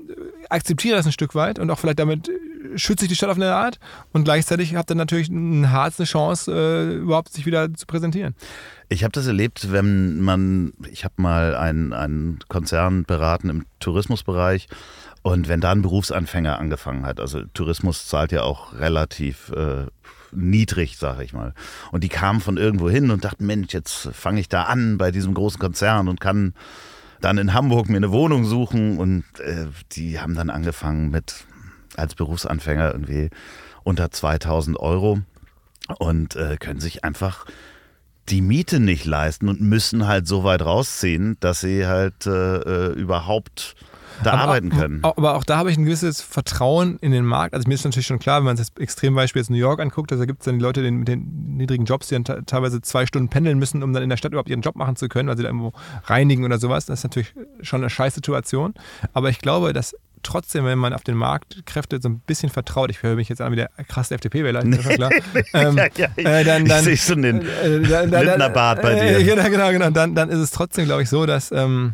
[0.49, 2.30] akzeptiere das ein Stück weit und auch vielleicht damit
[2.76, 3.80] schütze ich die Stadt auf eine Art
[4.13, 8.36] und gleichzeitig hat dann natürlich eine Chance, äh, überhaupt sich wieder zu präsentieren.
[8.89, 14.68] Ich habe das erlebt, wenn man, ich habe mal einen, einen Konzern beraten im Tourismusbereich
[15.22, 19.86] und wenn da ein Berufsanfänger angefangen hat, also Tourismus zahlt ja auch relativ äh,
[20.32, 21.53] niedrig, sage ich mal.
[21.91, 25.11] Und die kamen von irgendwo hin und dachten, Mensch, jetzt fange ich da an bei
[25.11, 26.53] diesem großen Konzern und kann
[27.21, 28.97] dann in Hamburg mir eine Wohnung suchen.
[28.97, 31.45] Und äh, die haben dann angefangen mit,
[31.95, 33.30] als Berufsanfänger irgendwie
[33.84, 35.19] unter 2000 Euro
[35.99, 37.45] und äh, können sich einfach
[38.30, 42.93] die Miete nicht leisten und müssen halt so weit rausziehen, dass sie halt äh, äh
[42.93, 43.75] überhaupt
[44.24, 44.99] da aber, arbeiten können.
[45.03, 47.53] Aber auch da habe ich ein gewisses Vertrauen in den Markt.
[47.53, 50.22] Also mir ist natürlich schon klar, wenn man das Extrembeispiel jetzt New York anguckt, also
[50.22, 53.30] da gibt es dann die Leute mit den niedrigen Jobs, die dann teilweise zwei Stunden
[53.30, 55.43] pendeln müssen, um dann in der Stadt überhaupt ihren Job machen zu können, weil sie
[55.43, 55.74] da irgendwo
[56.05, 56.86] reinigen oder sowas.
[56.86, 58.74] Das ist natürlich schon eine scheiß Situation.
[59.13, 63.03] Aber ich glaube, dass trotzdem, wenn man auf den Marktkräfte so ein bisschen vertraut, ich
[63.03, 65.11] höre mich jetzt an wie der krasse FDP-Wähler, ist ja klar.
[65.53, 68.82] ähm, ja, ja, ich, äh, dann, dann, ich sehe schon den äh, dann, dann, Bart
[68.82, 69.20] bei dir.
[69.20, 69.89] Äh, genau, genau, genau.
[69.89, 71.93] Dann, dann ist es trotzdem, glaube ich, so, dass ähm,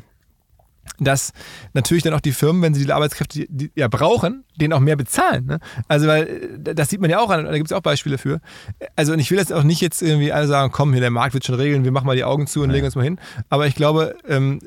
[1.00, 1.34] dass
[1.74, 4.80] natürlich dann auch die Firmen, wenn sie die Arbeitskräfte die, die ja brauchen, denen auch
[4.80, 5.46] mehr bezahlen.
[5.46, 5.60] Ne?
[5.88, 8.40] Also, weil äh, das sieht man ja auch an, da gibt es auch Beispiele für.
[8.96, 11.34] Also, und ich will jetzt auch nicht jetzt irgendwie alle sagen, komm, hier der Markt
[11.34, 12.74] wird schon regeln, wir machen mal die Augen zu und ja.
[12.74, 13.20] legen uns mal hin.
[13.50, 14.60] Aber ich glaube, ähm,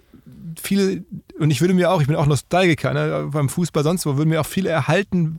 [0.60, 1.04] viele,
[1.38, 4.28] und ich würde mir auch, ich bin auch Nostalgiker, ne, beim Fußball sonst wo, würde
[4.28, 5.38] mir auch viele erhalten,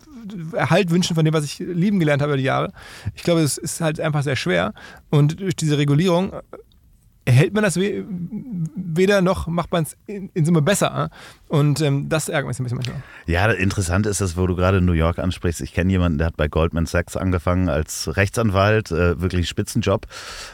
[0.53, 2.71] Erhalt wünschen von dem, was ich lieben gelernt habe über die Jahre.
[3.15, 4.73] Ich glaube, es ist halt einfach sehr schwer.
[5.09, 6.33] Und durch diese Regulierung
[7.27, 11.09] erhält man das weder noch macht man es in, in, Summe besser.
[11.49, 13.03] Und ähm, das ärgert mich ein bisschen manchmal.
[13.25, 15.61] Ja, interessant ist das, wo du gerade New York ansprichst.
[15.61, 20.07] Ich kenne jemanden, der hat bei Goldman Sachs angefangen als Rechtsanwalt, äh, wirklich Spitzenjob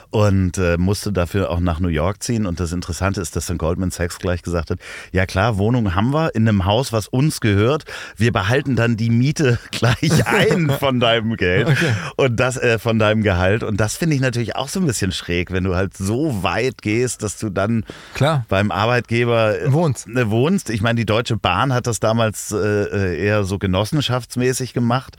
[0.09, 2.45] und äh, musste dafür auch nach New York ziehen.
[2.45, 4.79] Und das Interessante ist, dass dann Goldman Sachs gleich gesagt hat,
[5.11, 7.85] ja klar, Wohnung haben wir in einem Haus, was uns gehört.
[8.17, 11.93] Wir behalten dann die Miete gleich ein von deinem Geld okay.
[12.17, 13.63] und das äh, von deinem Gehalt.
[13.63, 16.62] Und das finde ich natürlich auch so ein bisschen schräg, wenn du halt so weit
[16.71, 18.45] gehst, dass du dann klar.
[18.49, 20.07] beim Arbeitgeber äh, wohnst.
[20.07, 20.69] Äh, wohnst.
[20.69, 25.17] Ich meine, die Deutsche Bahn hat das damals äh, äh, eher so genossenschaftsmäßig gemacht.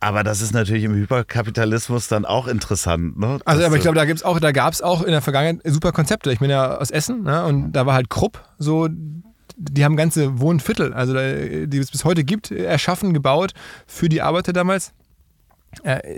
[0.00, 3.18] Aber das ist natürlich im Hyperkapitalismus dann auch interessant.
[3.18, 3.38] Ne?
[3.44, 5.92] Also, aber ich glaube, da gibt's auch, da gab es auch in der Vergangenheit super
[5.92, 6.32] Konzepte.
[6.32, 7.44] Ich bin ja aus Essen ne?
[7.44, 8.88] und da war halt Krupp so
[9.56, 13.52] die haben ganze Wohnviertel, also die es bis heute gibt, erschaffen, gebaut
[13.86, 14.92] für die Arbeiter damals.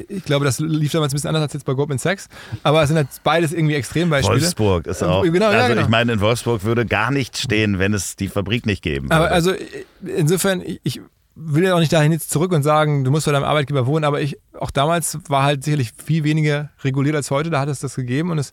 [0.08, 2.28] Ich glaube, das lief damals ein bisschen anders als jetzt bei Goldman Sachs,
[2.62, 4.40] aber es sind halt beides irgendwie Extrembeispiele.
[4.40, 5.22] Wolfsburg ist auch.
[5.22, 5.82] Genau, also ja, genau.
[5.82, 9.14] ich meine, in Wolfsburg würde gar nichts stehen, wenn es die Fabrik nicht geben würde.
[9.14, 9.52] Aber also
[10.04, 11.00] insofern, ich
[11.36, 14.04] will ja auch nicht dahin jetzt zurück und sagen, du musst bei deinem Arbeitgeber wohnen,
[14.04, 17.80] aber ich, auch damals war halt sicherlich viel weniger reguliert als heute, da hat es
[17.80, 18.52] das gegeben und es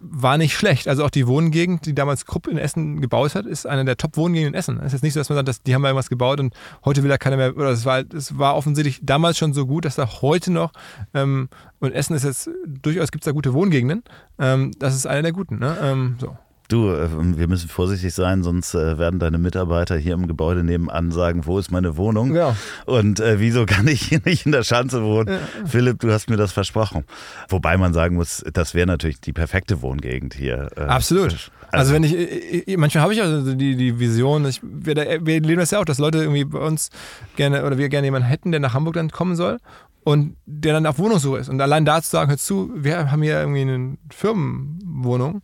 [0.00, 0.88] war nicht schlecht.
[0.88, 4.54] Also auch die Wohngegend, die damals Krupp in Essen gebaut hat, ist eine der Top-Wohngegenden
[4.54, 4.78] in Essen.
[4.78, 6.54] Es ist jetzt nicht so, dass man sagt, dass die haben da irgendwas gebaut und
[6.84, 9.84] heute will da keiner mehr, oder es war, es war offensichtlich damals schon so gut,
[9.84, 10.72] dass da heute noch,
[11.14, 11.48] ähm,
[11.80, 14.02] und Essen ist jetzt, durchaus gibt es da gute Wohngegenden,
[14.38, 15.58] ähm, das ist eine der guten.
[15.58, 15.76] Ne?
[15.82, 16.36] Ähm, so.
[16.68, 21.10] Du, äh, wir müssen vorsichtig sein, sonst äh, werden deine Mitarbeiter hier im Gebäude nebenan
[21.10, 22.34] sagen, wo ist meine Wohnung?
[22.34, 22.56] Ja.
[22.84, 25.28] Und äh, wieso kann ich hier nicht in der Schanze wohnen?
[25.28, 25.66] Ja.
[25.66, 27.04] Philipp, du hast mir das versprochen.
[27.48, 30.68] Wobei man sagen muss, das wäre natürlich die perfekte Wohngegend hier.
[30.76, 31.32] Äh, Absolut.
[31.32, 35.40] Also, also, wenn ich, ich manchmal habe ich also die, die Vision, ich, wir, wir
[35.40, 36.90] leben das ja auch, dass Leute irgendwie bei uns
[37.36, 39.58] gerne oder wir gerne jemanden hätten, der nach Hamburg dann kommen soll
[40.04, 41.50] und der dann auf Wohnungssuche ist.
[41.50, 45.42] Und allein da zu sagen, hör zu, wir haben hier irgendwie eine Firmenwohnung,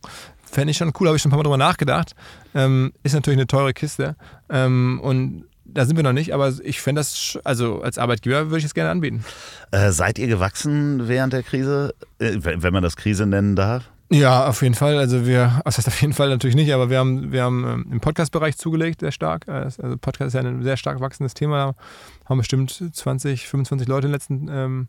[0.55, 2.15] Fände ich schon cool, habe ich schon ein paar Mal drüber nachgedacht.
[2.53, 4.15] Ähm, ist natürlich eine teure Kiste.
[4.49, 8.59] Ähm, und da sind wir noch nicht, aber ich fände das, also als Arbeitgeber würde
[8.59, 9.25] ich es gerne anbieten.
[9.71, 13.83] Äh, seid ihr gewachsen während der Krise, äh, wenn man das Krise nennen darf?
[14.09, 14.97] Ja, auf jeden Fall.
[14.97, 17.87] Also wir, das heißt auf jeden Fall natürlich nicht, aber wir haben, wir haben ähm,
[17.91, 19.49] im Podcast-Bereich zugelegt, sehr stark.
[19.49, 21.75] Äh, also Podcast ist ja ein sehr stark wachsendes Thema.
[22.23, 24.87] Haben bestimmt 20, 25 Leute in den letzten ähm,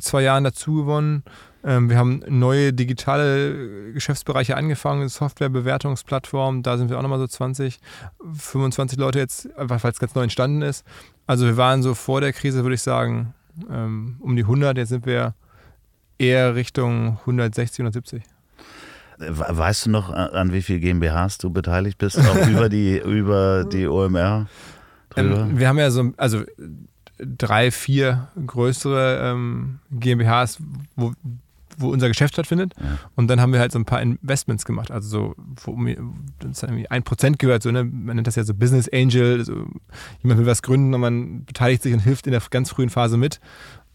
[0.00, 1.22] zwei Jahren dazu gewonnen.
[1.62, 7.78] Ähm, wir haben neue digitale Geschäftsbereiche angefangen, Softwarebewertungsplattform, da sind wir auch nochmal so 20,
[8.32, 10.86] 25 Leute jetzt, einfach weil es ganz neu entstanden ist.
[11.26, 13.34] Also wir waren so vor der Krise, würde ich sagen,
[13.70, 15.34] ähm, um die 100, jetzt sind wir
[16.18, 18.22] eher Richtung 160, 170.
[19.18, 23.86] Weißt du noch, an wie viel GmbHs du beteiligt bist, auch über die, über die
[23.86, 24.46] OMR?
[25.16, 26.42] Ähm, wir haben ja so, also
[27.18, 30.58] drei, vier größere ähm, GmbHs,
[30.96, 31.12] wo
[31.80, 32.74] wo unser Geschäft stattfindet.
[32.78, 32.98] Ja.
[33.16, 34.90] Und dann haben wir halt so ein paar Investments gemacht.
[34.90, 35.76] Also so, wo
[36.38, 37.84] das irgendwie ein Prozent gehört, so, ne?
[37.84, 39.44] man nennt das ja so Business Angel.
[39.44, 39.66] So,
[40.22, 43.16] jemand will was gründen und man beteiligt sich und hilft in der ganz frühen Phase
[43.16, 43.40] mit.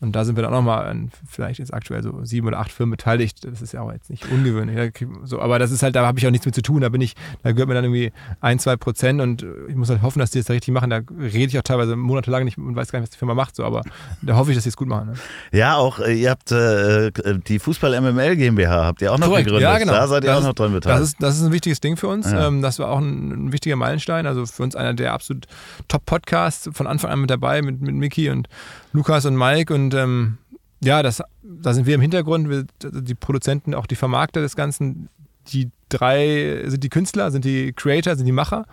[0.02, 2.72] Und da sind wir dann auch nochmal an vielleicht jetzt aktuell so sieben oder acht
[2.72, 3.46] Firmen beteiligt.
[3.46, 4.94] Das ist ja auch jetzt nicht ungewöhnlich.
[5.24, 6.82] So, aber das ist halt, da habe ich auch nichts mit zu tun.
[6.82, 10.02] Da bin ich, da gehört mir dann irgendwie ein, zwei Prozent und ich muss halt
[10.02, 10.90] hoffen, dass die das da richtig machen.
[10.90, 13.56] Da rede ich auch teilweise monatelang nicht und weiß gar nicht, was die Firma macht.
[13.56, 13.84] So, aber
[14.22, 15.12] da hoffe ich, dass sie es gut machen.
[15.12, 15.14] Ne?
[15.58, 17.12] Ja, auch äh, ihr habt äh,
[17.48, 19.46] die Fußball MML GmbH habt ihr auch noch Korrekt.
[19.46, 19.70] gegründet.
[19.70, 19.94] Ja, genau.
[19.94, 21.02] Da seid ihr das auch noch dran beteiligt.
[21.02, 22.30] Das ist, das ist ein wichtiges Ding für uns.
[22.32, 22.48] Ja.
[22.48, 24.28] Ähm, das war auch ein, ein, wichtiger Meilenstein.
[24.28, 25.46] Also für uns einer der absolut
[25.88, 28.50] Top-Podcasts von Anfang an mit dabei, mit, mit Mickey und
[28.94, 30.38] Lukas und Mike und ähm,
[30.84, 35.10] ja, das, da sind wir im Hintergrund, wir, die Produzenten, auch die Vermarkter des Ganzen.
[35.50, 38.66] Die drei sind die Künstler, sind die Creator, sind die Macher.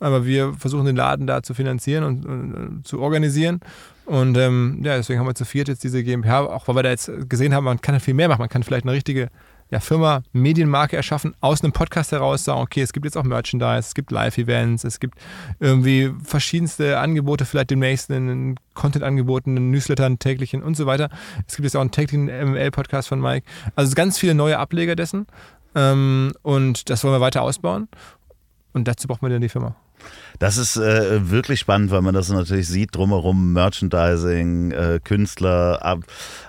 [0.00, 3.60] Aber wir versuchen den Laden da zu finanzieren und, und, und zu organisieren.
[4.06, 6.90] Und ähm, ja, deswegen haben wir zu viert jetzt diese GmbH, auch weil wir da
[6.90, 8.40] jetzt gesehen haben, man kann viel mehr machen.
[8.40, 9.28] Man kann vielleicht eine richtige
[9.70, 13.80] ja, Firma Medienmarke erschaffen, aus einem Podcast heraus sagen, okay, es gibt jetzt auch Merchandise,
[13.80, 15.18] es gibt Live-Events, es gibt
[15.58, 21.08] irgendwie verschiedenste Angebote, vielleicht demnächst einen Content-Angeboten, einen Newsletter, einen täglichen und so weiter.
[21.46, 23.46] Es gibt jetzt auch einen täglichen ML-Podcast von Mike.
[23.74, 25.26] Also ganz viele neue Ableger dessen
[25.74, 27.88] ähm, und das wollen wir weiter ausbauen
[28.72, 29.74] und dazu braucht man dann die Firma.
[30.38, 35.98] Das ist äh, wirklich spannend, weil man das natürlich sieht drumherum, Merchandising, äh, Künstler,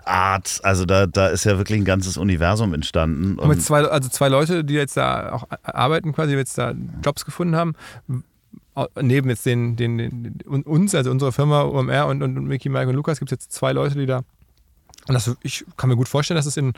[0.03, 3.39] Art, also da, da ist ja wirklich ein ganzes Universum entstanden.
[3.39, 6.74] Und mit zwei, also zwei Leute, die jetzt da auch arbeiten, quasi, die jetzt da
[7.03, 7.76] Jobs gefunden haben,
[9.01, 12.95] neben jetzt den, den, den uns, also unsere Firma OMR und, und Mickey, Mike und
[12.95, 14.18] Lukas, gibt es jetzt zwei Leute, die da,
[15.08, 16.74] und das, ich kann mir gut vorstellen, dass es in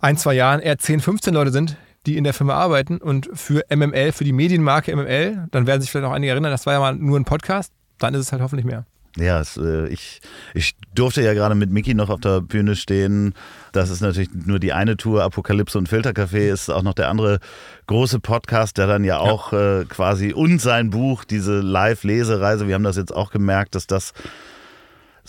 [0.00, 3.64] ein, zwei Jahren eher 10, 15 Leute sind, die in der Firma arbeiten und für
[3.74, 6.80] MML, für die Medienmarke MML, dann werden sich vielleicht auch einige erinnern, das war ja
[6.80, 8.84] mal nur ein Podcast, dann ist es halt hoffentlich mehr.
[9.16, 10.20] Ja, es, äh, ich,
[10.52, 13.32] ich durfte ja gerade mit Mickey noch auf der Bühne stehen.
[13.72, 15.22] Das ist natürlich nur die eine Tour.
[15.22, 17.40] Apokalypse und Filtercafé ist auch noch der andere
[17.86, 19.80] große Podcast, der dann ja auch ja.
[19.80, 24.12] Äh, quasi und sein Buch, diese Live-Lesereise, wir haben das jetzt auch gemerkt, dass das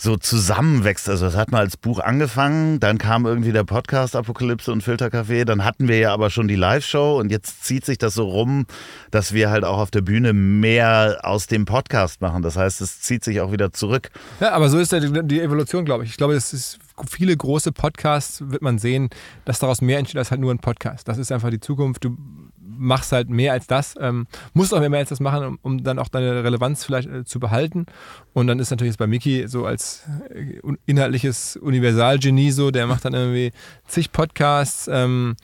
[0.00, 1.08] so zusammenwächst.
[1.08, 5.44] Also das hat mal als Buch angefangen, dann kam irgendwie der Podcast Apokalypse und Filtercafé,
[5.44, 8.66] dann hatten wir ja aber schon die Live-Show und jetzt zieht sich das so rum,
[9.10, 12.42] dass wir halt auch auf der Bühne mehr aus dem Podcast machen.
[12.42, 14.10] Das heißt, es zieht sich auch wieder zurück.
[14.40, 16.10] Ja, aber so ist ja die Evolution, glaube ich.
[16.10, 16.78] Ich glaube, es ist
[17.08, 19.10] viele große Podcasts wird man sehen,
[19.44, 21.08] dass daraus mehr entsteht als halt nur ein Podcast.
[21.08, 22.04] Das ist einfach die Zukunft.
[22.04, 22.16] Du
[22.78, 25.98] machst halt mehr als das, ähm, musst auch mehr als das machen, um, um dann
[25.98, 27.86] auch deine Relevanz vielleicht äh, zu behalten.
[28.32, 30.04] Und dann ist natürlich jetzt bei Mickey so als
[30.34, 33.52] äh, inhaltliches Universalgenie so, der macht dann irgendwie
[33.86, 35.36] zig Podcasts, ähm,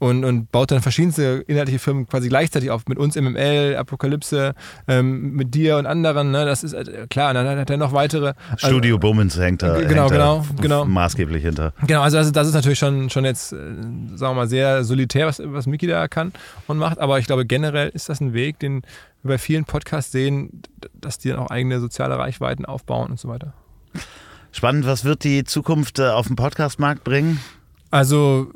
[0.00, 2.86] und, und baut dann verschiedenste inhaltliche Firmen quasi gleichzeitig auf.
[2.88, 4.54] Mit uns MML, Apokalypse,
[4.88, 6.30] ähm, mit dir und anderen.
[6.30, 6.46] Ne?
[6.46, 7.28] Das ist äh, klar.
[7.28, 8.32] Und dann hat er noch weitere.
[8.50, 9.78] Also, Studio Bummens hängt da.
[9.78, 10.84] Genau, hängt genau, da genau.
[10.86, 11.74] Maßgeblich hinter.
[11.86, 13.56] Genau, also das, das ist natürlich schon, schon jetzt, äh,
[14.14, 16.32] sagen wir mal, sehr solitär, was, was Miki da kann
[16.66, 16.98] und macht.
[16.98, 18.80] Aber ich glaube, generell ist das ein Weg, den
[19.22, 20.62] wir bei vielen Podcasts sehen,
[20.94, 23.52] dass die dann auch eigene soziale Reichweiten aufbauen und so weiter.
[24.50, 27.38] Spannend, was wird die Zukunft äh, auf dem Podcastmarkt bringen?
[27.90, 28.50] Also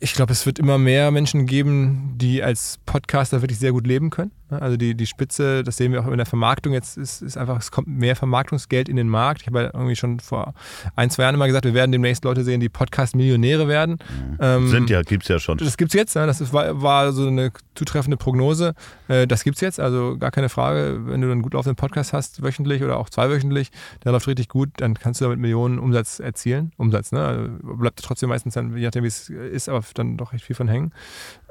[0.00, 4.10] ich glaube, es wird immer mehr Menschen geben, die als Podcaster wirklich sehr gut leben
[4.10, 4.30] können.
[4.50, 7.58] Also die, die Spitze, das sehen wir auch in der Vermarktung jetzt, ist, ist einfach,
[7.58, 9.42] es kommt mehr Vermarktungsgeld in den Markt.
[9.42, 10.54] Ich habe ja irgendwie schon vor
[10.96, 13.98] ein, zwei Jahren immer gesagt, wir werden demnächst Leute sehen, die Podcast-Millionäre werden.
[13.98, 14.38] Mhm.
[14.40, 15.58] Ähm, Sind ja, gibt es ja schon.
[15.58, 16.26] Das gibt es jetzt, ne?
[16.26, 18.74] das ist, war, war, so eine zutreffende Prognose.
[19.08, 21.00] Äh, das gibt es jetzt, also gar keine Frage.
[21.06, 23.70] Wenn du einen gut laufenden Podcast hast, wöchentlich oder auch zweiwöchentlich,
[24.04, 26.72] der läuft richtig gut, dann kannst du damit Millionen Umsatz erzielen.
[26.76, 27.24] Umsatz, ne?
[27.24, 30.56] Also bleibt trotzdem meistens dann, je nachdem wie es ist, aber dann doch recht viel
[30.56, 30.92] von hängen.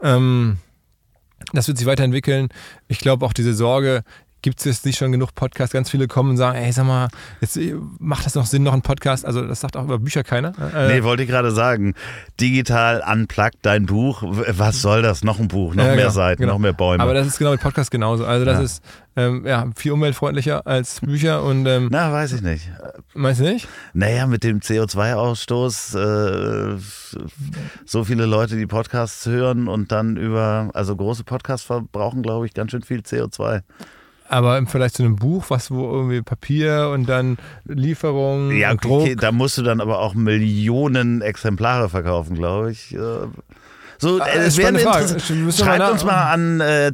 [0.02, 0.58] Ähm,
[1.54, 2.50] das wird sich weiterentwickeln.
[2.88, 4.04] Ich glaube auch diese Sorge,
[4.42, 5.74] gibt es jetzt nicht schon genug Podcasts?
[5.74, 7.10] Ganz viele kommen und sagen, ey, sag mal,
[7.42, 9.26] jetzt äh, macht das noch Sinn, noch ein Podcast?
[9.26, 10.54] Also das sagt auch über Bücher keiner.
[10.74, 11.94] Äh, nee, wollte ich gerade sagen.
[12.40, 14.24] Digital unplugged dein Buch.
[14.24, 15.24] Was soll das?
[15.24, 16.54] Noch ein Buch, noch ja, mehr genau, Seiten, genau.
[16.54, 17.02] noch mehr Bäume.
[17.02, 18.26] Aber das ist genau mit Podcast genauso.
[18.26, 18.64] Also das ja.
[18.64, 18.84] ist
[19.16, 22.70] ähm, ja, viel umweltfreundlicher als Bücher und ähm, Na, weiß ich nicht.
[23.16, 23.68] Meinst du nicht?
[23.94, 26.78] Naja, mit dem CO2-Ausstoß äh,
[27.86, 32.54] so viele Leute, die Podcasts hören und dann über, also große Podcasts verbrauchen, glaube ich,
[32.54, 33.64] ganz schön viel CO2
[34.30, 38.84] aber im Vergleich zu einem Buch, was wo irgendwie Papier und dann Lieferung ja, und
[38.84, 39.02] Druck.
[39.02, 42.96] Okay, da musst du dann aber auch Millionen Exemplare verkaufen, glaube ich.
[44.00, 44.78] So, ah, es wäre
[45.52, 46.94] Schreibt uns mal an äh,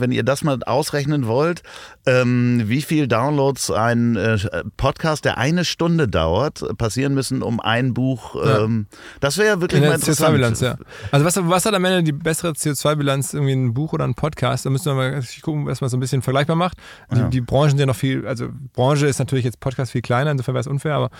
[0.00, 1.62] wenn ihr das mal ausrechnen wollt,
[2.06, 4.38] ähm, wie viel Downloads ein äh,
[4.76, 8.36] Podcast, der eine Stunde dauert, passieren müssen, um ein Buch.
[8.44, 8.98] Ähm, ja.
[9.20, 10.34] Das wäre wirklich mal interessant.
[10.34, 10.76] CO2-Bilanz, ja.
[11.10, 14.66] Also was, was hat am Ende die bessere CO2-Bilanz, irgendwie ein Buch oder ein Podcast?
[14.66, 16.76] Da müssen wir mal gucken, was man so ein bisschen vergleichbar macht.
[17.10, 17.28] Die, ja.
[17.28, 20.54] die Branchen sind ja noch viel, also Branche ist natürlich jetzt Podcast viel kleiner, insofern
[20.54, 21.10] wäre es unfair, aber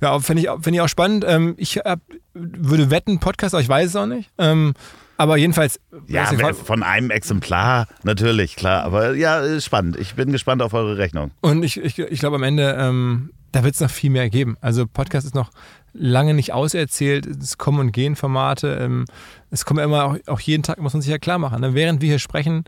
[0.00, 1.24] ja, finde ich, find ich auch spannend.
[1.26, 2.00] Ähm, ich hab,
[2.34, 4.30] würde wetten, Podcast, aber ich weiß es auch nicht.
[4.38, 4.74] Ähm,
[5.16, 5.80] aber jedenfalls.
[6.06, 8.84] Ja, von einem Exemplar natürlich, klar.
[8.84, 9.96] Aber ja, spannend.
[9.96, 11.30] Ich bin gespannt auf eure Rechnung.
[11.40, 14.56] Und ich, ich, ich glaube am Ende, ähm, da wird es noch viel mehr geben.
[14.60, 15.50] Also Podcast ist noch
[15.92, 17.26] lange nicht auserzählt.
[17.26, 18.78] Es kommen und gehen Formate.
[18.80, 19.06] Ähm,
[19.50, 21.60] es kommen immer auch, auch, jeden Tag, muss man sich ja klar machen.
[21.60, 21.74] Ne?
[21.74, 22.64] Während wir hier sprechen,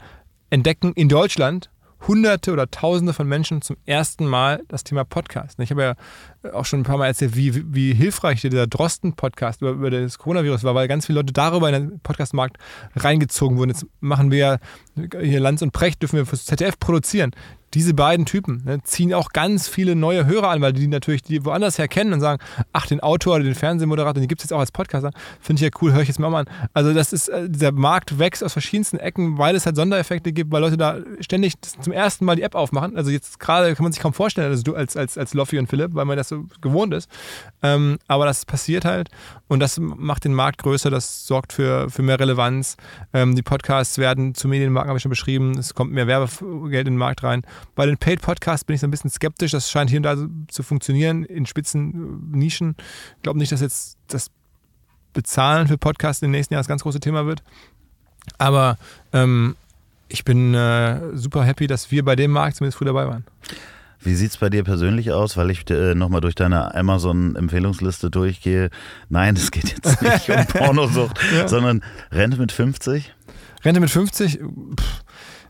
[0.50, 1.70] entdecken in Deutschland
[2.06, 5.58] Hunderte oder Tausende von Menschen zum ersten Mal das Thema Podcast.
[5.58, 9.72] Ich habe ja auch schon ein paar Mal erzählt, wie, wie hilfreich dieser Drosten-Podcast über,
[9.72, 12.58] über, das Coronavirus war, weil ganz viele Leute darüber in den Podcastmarkt
[12.96, 13.70] reingezogen wurden.
[13.70, 14.58] Jetzt machen wir ja
[15.20, 17.32] hier Lanz und Precht, dürfen wir fürs ZDF produzieren
[17.74, 21.44] diese beiden Typen ne, ziehen auch ganz viele neue Hörer an, weil die natürlich die
[21.44, 22.42] woanders her kennen und sagen,
[22.72, 25.10] ach, den Autor oder den Fernsehmoderator, den gibt es jetzt auch als Podcaster.
[25.40, 26.46] Finde ich ja cool, höre ich jetzt mal an.
[26.72, 30.50] Also das ist, äh, dieser Markt wächst aus verschiedensten Ecken, weil es halt Sondereffekte gibt,
[30.52, 32.96] weil Leute da ständig zum ersten Mal die App aufmachen.
[32.96, 35.68] Also jetzt gerade kann man sich kaum vorstellen, also du als, als, als Loffi und
[35.68, 37.10] Philipp, weil man das so gewohnt ist.
[37.62, 39.10] Ähm, aber das passiert halt
[39.48, 42.76] und das macht den Markt größer, das sorgt für, für mehr Relevanz.
[43.12, 46.94] Ähm, die Podcasts werden zu Medienmarken, habe ich schon beschrieben, es kommt mehr Werbegeld in
[46.94, 47.42] den Markt rein.
[47.74, 49.52] Bei den Paid Podcasts bin ich so ein bisschen skeptisch.
[49.52, 50.16] Das scheint hier und da
[50.48, 52.76] zu funktionieren in spitzen Nischen.
[53.16, 54.30] Ich glaube nicht, dass jetzt das
[55.12, 57.42] Bezahlen für Podcasts im nächsten Jahr das ganz große Thema wird.
[58.36, 58.78] Aber
[59.12, 59.56] ähm,
[60.08, 63.24] ich bin äh, super happy, dass wir bei dem Markt zumindest früh dabei waren.
[64.00, 68.70] Wie sieht es bei dir persönlich aus, weil ich äh, nochmal durch deine Amazon-Empfehlungsliste durchgehe?
[69.08, 71.48] Nein, es geht jetzt nicht um Pornosucht, ja.
[71.48, 71.82] sondern
[72.12, 73.12] Rente mit 50?
[73.64, 74.38] Rente mit 50?
[74.38, 75.04] Pff,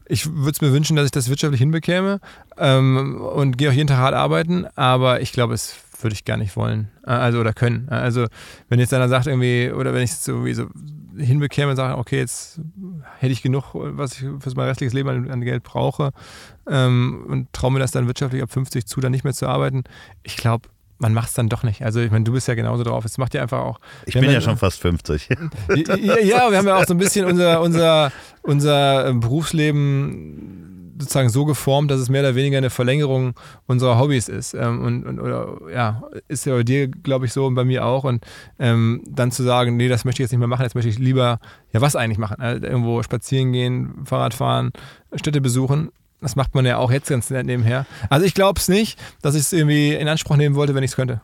[0.08, 2.20] ich würde es mir wünschen, dass ich das wirtschaftlich hinbekäme
[2.56, 6.36] ähm, und gehe auch jeden Tag hart arbeiten, aber ich glaube, es würde ich gar
[6.36, 6.88] nicht wollen.
[7.04, 7.88] Äh, also oder können.
[7.90, 8.26] Äh, also
[8.68, 10.66] wenn jetzt einer sagt irgendwie, oder wenn ich es irgendwie so
[11.16, 12.60] hinbekäme und sage, okay, jetzt
[13.18, 16.12] hätte ich genug, was ich für mein restliches Leben an, an Geld brauche
[16.68, 19.84] ähm, und traue mir das dann wirtschaftlich ab 50 zu, dann nicht mehr zu arbeiten.
[20.22, 20.68] Ich glaube,
[20.98, 21.82] man macht es dann doch nicht.
[21.82, 23.04] Also ich meine, du bist ja genauso drauf.
[23.04, 23.80] Es macht ja einfach auch.
[24.06, 25.28] Ich bin ja schon fast 50.
[25.28, 30.68] ja, ja, wir haben ja auch so ein bisschen unser, unser, unser ähm, Berufsleben
[31.00, 33.34] sozusagen so geformt, dass es mehr oder weniger eine Verlängerung
[33.66, 34.54] unserer Hobbys ist.
[34.54, 37.86] Ähm, und, und oder, ja, ist ja bei dir, glaube ich, so und bei mir
[37.86, 38.04] auch.
[38.04, 38.24] Und
[38.58, 40.98] ähm, dann zu sagen, nee, das möchte ich jetzt nicht mehr machen, jetzt möchte ich
[40.98, 41.38] lieber,
[41.72, 42.40] ja, was eigentlich machen?
[42.40, 44.72] Also irgendwo spazieren gehen, Fahrrad fahren,
[45.14, 45.90] Städte besuchen.
[46.20, 47.86] Das macht man ja auch jetzt ganz nett nebenher.
[48.10, 50.90] Also ich glaube es nicht, dass ich es irgendwie in Anspruch nehmen wollte, wenn ich
[50.90, 51.20] es könnte.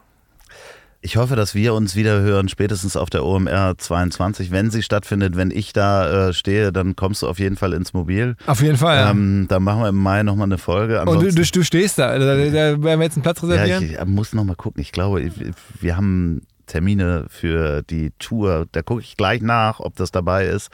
[1.04, 5.36] Ich hoffe, dass wir uns wieder hören, spätestens auf der OMR 22, wenn sie stattfindet.
[5.36, 8.36] Wenn ich da äh, stehe, dann kommst du auf jeden Fall ins Mobil.
[8.46, 8.96] Auf jeden Fall.
[8.96, 9.10] Ja.
[9.10, 11.02] Ähm, dann machen wir im Mai nochmal eine Folge.
[11.02, 12.18] Und du, du, du, stehst da.
[12.18, 13.82] Da, da werden wir jetzt einen Platz reservieren.
[13.82, 14.80] Ja, ich, ich muss nochmal gucken.
[14.80, 15.30] Ich glaube,
[15.78, 18.66] wir haben Termine für die Tour.
[18.72, 20.70] Da gucke ich gleich nach, ob das dabei ist,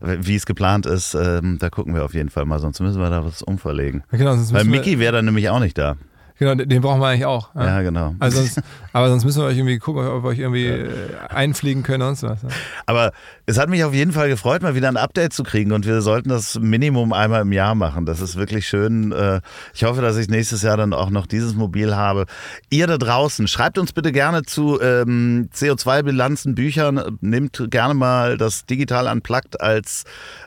[0.00, 1.14] wie es geplant ist.
[1.14, 4.04] Ähm, da gucken wir auf jeden Fall mal, sonst müssen wir da was umverlegen.
[4.10, 5.96] genau, Weil Mickey wäre dann nämlich auch nicht da.
[6.38, 7.54] Genau, den brauchen wir eigentlich auch.
[7.54, 8.14] Ja, genau.
[8.18, 8.60] Also sonst,
[8.92, 10.90] aber sonst müssen wir euch irgendwie gucken, ob wir euch irgendwie äh,
[11.30, 12.42] einfliegen können und so was.
[12.42, 12.48] ja.
[12.84, 13.12] Aber
[13.48, 16.00] es hat mich auf jeden Fall gefreut, mal wieder ein Update zu kriegen und wir
[16.02, 18.04] sollten das Minimum einmal im Jahr machen.
[18.04, 19.12] Das ist wirklich schön.
[19.12, 19.40] Äh,
[19.72, 22.26] Ich hoffe, dass ich nächstes Jahr dann auch noch dieses Mobil habe.
[22.70, 27.18] Ihr da draußen, schreibt uns bitte gerne zu ähm, CO2-Bilanzen, Büchern.
[27.20, 30.02] Nehmt gerne mal das Digital Unplugged als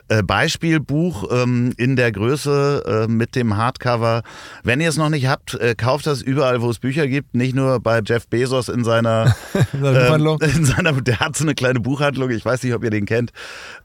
[0.08, 4.22] äh, Beispielbuch ähm, in der Größe äh, mit dem Hardcover.
[4.62, 7.34] Wenn ihr es noch nicht habt, äh, kauft das überall, wo es Bücher gibt.
[7.34, 9.34] Nicht nur bei Jeff Bezos in seiner
[9.72, 10.38] In seiner Buchhandlung.
[10.42, 13.06] ähm, in seiner, der hat so eine kleine Buchhandlung, ich weiß nicht, ob ihr den
[13.06, 13.32] kennt.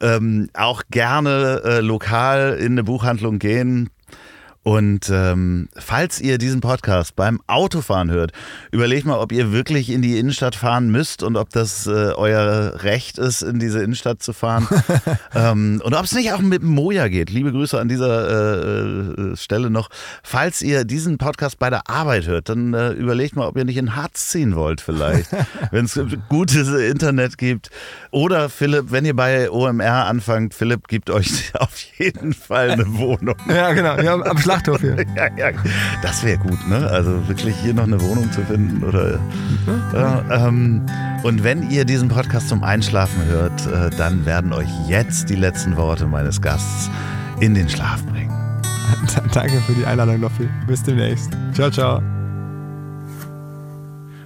[0.01, 3.89] Ähm, auch gerne äh, lokal in eine Buchhandlung gehen.
[4.65, 8.31] Und ähm, falls ihr diesen Podcast beim Autofahren hört,
[8.71, 12.81] überlegt mal, ob ihr wirklich in die Innenstadt fahren müsst und ob das äh, euer
[12.81, 14.67] Recht ist, in diese Innenstadt zu fahren.
[15.35, 17.29] ähm, und ob es nicht auch mit Moja geht.
[17.29, 19.89] Liebe Grüße an dieser äh, äh, Stelle noch.
[20.23, 23.77] Falls ihr diesen Podcast bei der Arbeit hört, dann äh, überlegt mal, ob ihr nicht
[23.77, 25.29] in Harz ziehen wollt vielleicht.
[25.69, 27.69] wenn es gutes Internet gibt.
[28.09, 33.37] Oder Philipp, wenn ihr bei OMR anfangt, Philipp gibt euch auf jeden Fall eine Wohnung.
[33.47, 34.01] Ja, genau.
[34.01, 34.95] Ja, am Schlachthof hier.
[35.15, 35.51] Ja, ja,
[36.01, 36.87] das wäre gut, ne?
[36.87, 39.19] Also wirklich hier noch eine Wohnung zu finden oder.
[39.93, 40.81] Ja, ähm,
[41.23, 45.77] und wenn ihr diesen Podcast zum Einschlafen hört, äh, dann werden euch jetzt die letzten
[45.77, 46.89] Worte meines Gasts
[47.39, 48.33] in den Schlaf bringen.
[49.33, 50.49] Danke für die Einladung, Loffi.
[50.67, 51.31] Bis demnächst.
[51.53, 52.01] Ciao, ciao.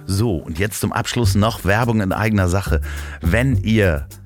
[0.06, 2.80] So, und jetzt zum Abschluss noch Werbung in eigener Sache.
[3.20, 4.06] Wenn ihr